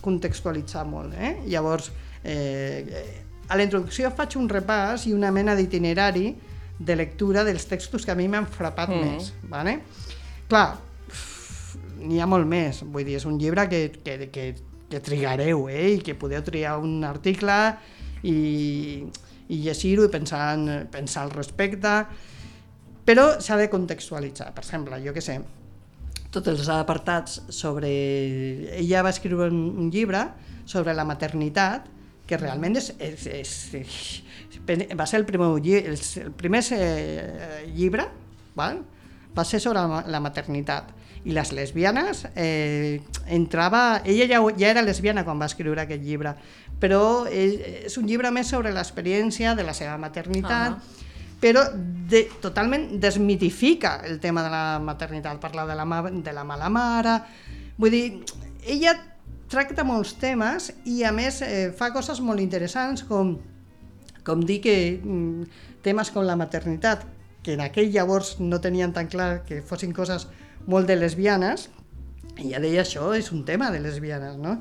contextualitzar 0.00 0.84
molt, 0.86 1.14
eh? 1.14 1.36
Llavors, 1.46 1.90
eh, 2.24 3.22
a 3.48 3.56
la 3.56 3.62
introducció 3.64 4.10
faig 4.14 4.36
un 4.36 4.48
repàs 4.48 5.06
i 5.08 5.12
una 5.12 5.30
mena 5.32 5.54
d'itinerari 5.56 6.34
de 6.78 6.94
lectura 6.96 7.42
dels 7.44 7.66
textos 7.66 8.04
que 8.06 8.12
a 8.12 8.14
mi 8.14 8.28
m'han 8.28 8.46
frapat 8.46 8.88
Mhm. 8.90 9.00
més, 9.00 9.32
¿vale? 9.48 9.80
Clar, 10.48 10.78
n'hi 11.98 12.20
ha 12.20 12.26
molt 12.26 12.46
més, 12.46 12.82
vull 12.84 13.04
dir, 13.04 13.16
és 13.16 13.24
un 13.26 13.38
llibre 13.38 13.68
que, 13.68 13.90
que, 14.04 14.30
que, 14.30 14.54
que 14.88 15.00
trigareu, 15.00 15.68
eh? 15.68 15.94
I 15.96 15.98
que 16.04 16.14
podeu 16.14 16.42
triar 16.42 16.78
un 16.78 17.02
article 17.04 17.56
i, 18.22 19.04
i 19.48 19.56
llegir-ho 19.64 20.04
i 20.04 20.08
pensar, 20.12 20.54
en, 20.54 20.86
pensar 20.92 21.24
al 21.26 21.30
respecte, 21.34 22.06
però 23.04 23.40
s'ha 23.40 23.56
de 23.56 23.68
contextualitzar. 23.72 24.52
Per 24.54 24.62
exemple, 24.64 25.00
jo 25.04 25.12
que 25.16 25.20
sé, 25.24 25.40
tots 26.34 26.52
els 26.52 26.68
apartats 26.72 27.40
sobre... 27.54 27.90
Ella 28.78 29.04
va 29.06 29.14
escriure 29.14 29.48
un, 29.50 29.88
llibre 29.92 30.26
sobre 30.68 30.94
la 30.94 31.06
maternitat, 31.08 31.88
que 32.28 32.36
realment 32.36 32.76
és, 32.76 32.90
és, 33.00 33.24
és, 33.32 33.92
va 34.92 35.06
ser 35.08 35.22
el 35.22 35.24
primer, 35.24 35.48
el, 35.56 35.96
el 35.96 36.32
primer 36.36 36.60
eh, 36.76 37.64
llibre, 37.72 38.04
val? 38.58 38.82
va 39.38 39.44
ser 39.44 39.60
sobre 39.62 39.80
la, 40.10 40.20
maternitat. 40.20 40.94
I 41.24 41.34
les 41.34 41.50
lesbianes 41.52 42.26
eh, 42.36 43.00
entrava... 43.34 44.02
Ella 44.06 44.28
ja, 44.30 44.42
ja 44.58 44.70
era 44.70 44.84
lesbiana 44.84 45.24
quan 45.26 45.40
va 45.40 45.48
escriure 45.50 45.82
aquest 45.82 46.04
llibre, 46.04 46.34
però 46.80 47.26
és, 47.26 47.58
és 47.88 47.98
un 48.00 48.06
llibre 48.08 48.30
més 48.34 48.50
sobre 48.50 48.72
l'experiència 48.74 49.54
de 49.58 49.66
la 49.66 49.74
seva 49.76 49.96
maternitat, 50.00 50.78
Ahà. 50.78 51.07
Però 51.40 51.64
de, 51.74 52.24
totalment 52.42 52.98
desmitifica 53.00 54.00
el 54.06 54.18
tema 54.20 54.42
de 54.42 54.50
la 54.50 54.64
maternitat, 54.82 55.38
parla 55.40 55.66
de 55.66 55.76
la, 55.78 56.02
de 56.10 56.32
la 56.32 56.44
mala 56.44 56.70
mare... 56.72 57.20
Vull 57.78 57.92
dir, 57.94 58.06
ella 58.66 58.96
tracta 59.46 59.84
molts 59.86 60.16
temes 60.18 60.72
i 60.90 61.04
a 61.06 61.12
més 61.14 61.38
eh, 61.46 61.68
fa 61.70 61.92
coses 61.94 62.18
molt 62.18 62.42
interessants 62.42 63.04
com, 63.06 63.36
com 64.26 64.42
dir 64.42 64.58
que 64.64 64.74
mm, 64.98 65.46
temes 65.86 66.10
com 66.10 66.26
la 66.26 66.34
maternitat, 66.34 67.06
que 67.46 67.54
en 67.54 67.62
aquell 67.62 67.92
llavors 67.94 68.34
no 68.42 68.58
tenien 68.58 68.90
tan 68.92 69.06
clar 69.06 69.44
que 69.46 69.62
fossin 69.62 69.94
coses 69.94 70.26
molt 70.66 70.90
de 70.90 70.98
lesbianes, 70.98 71.68
ella 72.38 72.60
deia 72.62 72.82
això 72.82 73.12
és 73.14 73.30
un 73.32 73.44
tema 73.46 73.70
de 73.70 73.80
lesbianes, 73.82 74.36
no? 74.42 74.58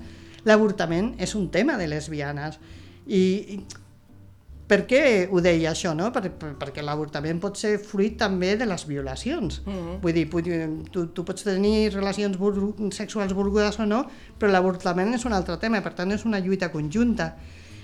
L'avortament 0.47 1.15
és 1.21 1.33
un 1.35 1.49
tema 1.51 1.75
de 1.77 1.89
lesbianes. 1.89 2.61
I, 3.05 3.21
i 3.57 3.57
per 4.67 4.81
què 4.85 5.29
ho 5.31 5.39
deia 5.39 5.71
això, 5.71 5.93
no? 5.95 6.09
Per, 6.11 6.25
per, 6.35 6.49
perquè 6.59 6.83
l'avortament 6.83 7.39
pot 7.39 7.55
ser 7.57 7.77
fruit 7.79 8.17
també 8.19 8.55
de 8.59 8.65
les 8.67 8.83
violacions. 8.87 9.61
Mhm. 9.65 9.99
Vull 10.03 10.13
dir, 10.13 10.25
tu, 10.91 11.05
tu 11.15 11.23
pots 11.25 11.43
tenir 11.47 11.93
relacions 11.93 12.37
vul- 12.37 12.91
sexuals 12.91 13.31
volgudes 13.33 13.79
o 13.79 13.85
no, 13.85 14.05
però 14.37 14.51
l'avortament 14.51 15.13
és 15.15 15.23
un 15.25 15.33
altre 15.33 15.55
tema, 15.57 15.81
per 15.81 15.93
tant 15.93 16.11
és 16.11 16.25
una 16.25 16.39
lluita 16.39 16.69
conjunta. 16.71 17.35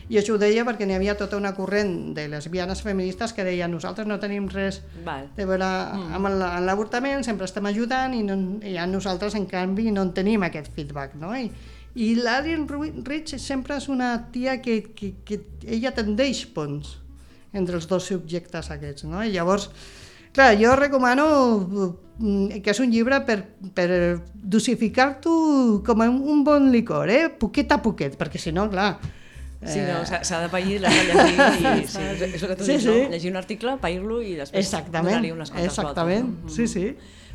I 0.09 0.17
això 0.19 0.33
ho 0.35 0.37
deia 0.37 0.65
perquè 0.67 0.83
n'hi 0.85 0.95
havia 0.97 1.15
tota 1.15 1.37
una 1.37 1.53
corrent 1.55 2.13
de 2.13 2.27
lesbianes 2.27 2.81
feministes 2.83 3.31
que 3.31 3.45
deien 3.45 3.71
nosaltres 3.71 4.05
no 4.05 4.19
tenim 4.19 4.49
res 4.51 4.81
Val. 5.05 5.29
de 5.37 5.45
veure 5.45 5.63
amb 5.63 6.27
el- 6.27 6.41
amb 6.43 6.65
l'avortament, 6.65 7.23
sempre 7.23 7.45
estem 7.45 7.65
ajudant 7.65 8.13
i, 8.13 8.21
no, 8.21 8.59
i 8.67 8.75
a 8.75 8.85
nosaltres, 8.85 9.33
en 9.35 9.45
canvi, 9.45 9.91
no 9.91 10.01
en 10.01 10.11
tenim 10.13 10.43
aquest 10.43 10.73
feedback, 10.75 11.15
no? 11.15 11.31
I, 11.33 11.49
i 11.95 12.13
l'Adrian 12.17 12.67
Ru- 12.67 13.03
Rich 13.05 13.35
sempre 13.39 13.77
és 13.77 13.87
una 13.89 14.15
tia 14.33 14.57
que, 14.61 14.79
que, 14.97 15.13
que 15.25 15.41
ella 15.67 15.91
tendeix 15.93 16.45
ponts 16.55 16.95
entre 17.53 17.75
els 17.77 17.85
dos 17.87 18.07
subjectes 18.09 18.71
aquests, 18.73 19.03
no? 19.05 19.21
I 19.23 19.29
llavors, 19.35 19.67
clar, 20.33 20.55
jo 20.57 20.71
recomano 20.75 21.27
mm, 22.17 22.61
que 22.65 22.73
és 22.73 22.79
un 22.81 22.89
llibre 22.89 23.19
per, 23.27 23.43
per 23.77 23.89
dosificar-t'ho 24.33 25.83
com 25.85 26.01
un, 26.07 26.43
bon 26.45 26.71
licor, 26.73 27.09
eh? 27.13 27.27
Poquet 27.29 27.71
a 27.75 27.81
poquet, 27.83 28.17
perquè 28.19 28.41
si 28.41 28.51
no, 28.55 28.69
clar... 28.71 28.95
Sí, 29.63 29.79
eh, 29.79 29.85
no, 29.87 30.01
s'ha 30.03 30.17
s'ha 30.27 30.41
de 30.43 30.49
pair, 30.51 30.81
l'has 30.83 30.91
de 30.91 31.13
llegir 31.13 31.69
i 31.79 31.85
sí, 31.93 32.01
és, 32.25 32.41
el 32.43 32.49
que 32.49 32.55
tu 32.59 32.65
Sí, 32.67 32.73
dius, 32.73 32.83
sí. 32.83 32.95
no? 33.05 33.11
Llegir 33.13 33.29
un 33.31 33.37
article, 33.39 33.77
pair-lo 33.79 34.17
i 34.21 34.33
després 34.35 34.65
Exactament, 34.65 35.13
donar-hi 35.21 35.31
unes 35.31 35.53
quantes 35.53 35.69
exactament, 35.71 36.33
voltes. 36.41 36.57
sí, 36.57 36.67
sí. 36.67 36.89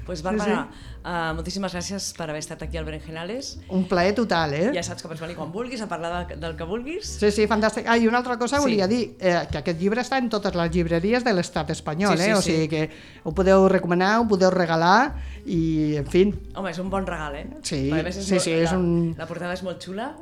Pues 0.08 0.22
Bàrbara, 0.24 0.62
uh, 1.04 1.34
moltíssimes 1.36 1.74
gràcies 1.76 2.06
per 2.16 2.30
haver 2.30 2.40
estat 2.40 2.62
aquí 2.64 2.78
al 2.80 2.86
Berenjenales. 2.86 3.58
Un 3.76 3.82
plaer 3.90 4.14
total, 4.16 4.54
eh? 4.56 4.70
Ja 4.72 4.80
saps 4.86 5.04
que 5.04 5.10
pots 5.10 5.20
venir 5.20 5.36
quan 5.36 5.52
vulguis 5.52 5.82
a 5.84 5.88
parlar 5.90 6.22
de, 6.30 6.38
del 6.40 6.56
que 6.56 6.64
vulguis. 6.64 7.10
Sí, 7.20 7.28
sí, 7.30 7.44
fantàstic. 7.50 7.84
Ah, 7.86 7.98
i 8.00 8.08
una 8.08 8.22
altra 8.22 8.38
cosa 8.40 8.56
Sí. 8.56 8.62
volia 8.64 8.88
dir, 8.88 9.02
eh, 9.20 9.34
que 9.52 9.58
aquest 9.60 9.78
llibre 9.78 10.00
està 10.00 10.16
en 10.16 10.30
totes 10.32 10.54
les 10.56 10.70
llibreries 10.72 11.22
de 11.28 11.34
l'estat 11.36 11.68
espanyol, 11.76 12.16
Sí, 12.16 12.24
sí, 12.24 12.30
eh? 12.30 12.34
O 12.34 12.40
sí. 12.40 12.52
sigui 12.54 12.68
que 12.72 12.90
ho 13.22 13.34
podeu 13.36 13.68
recomanar, 13.68 14.14
ho 14.22 14.26
podeu 14.26 14.48
regalar 14.50 15.14
i, 15.44 15.96
en 16.00 16.06
fi, 16.08 16.24
Home, 16.56 16.70
és 16.72 16.78
un 16.80 16.88
bon 16.88 17.04
regal, 17.06 17.36
eh? 17.36 17.46
Sí, 17.62 17.90
és 17.92 18.16
sí, 18.24 18.32
molt, 18.32 18.42
sí, 18.48 18.52
és 18.64 18.72
la, 18.72 18.78
un- 18.78 19.14
La 19.18 19.26
portada 19.28 19.52
és 19.52 19.62
molt 19.62 19.78
xula. 19.84 20.14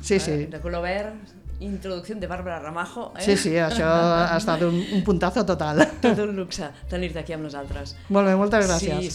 sí, 0.00 0.18
sí. 0.18 0.30
Eh, 0.30 0.46
de 0.50 0.60
color 0.64 0.80
verd, 0.82 1.12
introducció 1.58 2.14
de 2.16 2.26
Bàrbara 2.28 2.58
Ramajo. 2.60 3.14
Eh? 3.16 3.22
Sí, 3.24 3.34
sí, 3.40 3.50
això 3.56 3.86
ha 3.88 4.36
estat 4.36 4.60
un, 4.62 4.74
un 4.92 5.02
puntazo 5.02 5.40
total. 5.46 5.78
Tot 6.04 6.18
un 6.20 6.34
luxe 6.36 6.68
tenir-te 6.90 7.20
aquí 7.22 7.32
amb 7.32 7.44
nosaltres. 7.44 7.94
Molt 8.10 8.28
bé, 8.28 8.34
moltes 8.36 8.66
gràcies. 8.68 8.98
Sí, 9.00 9.04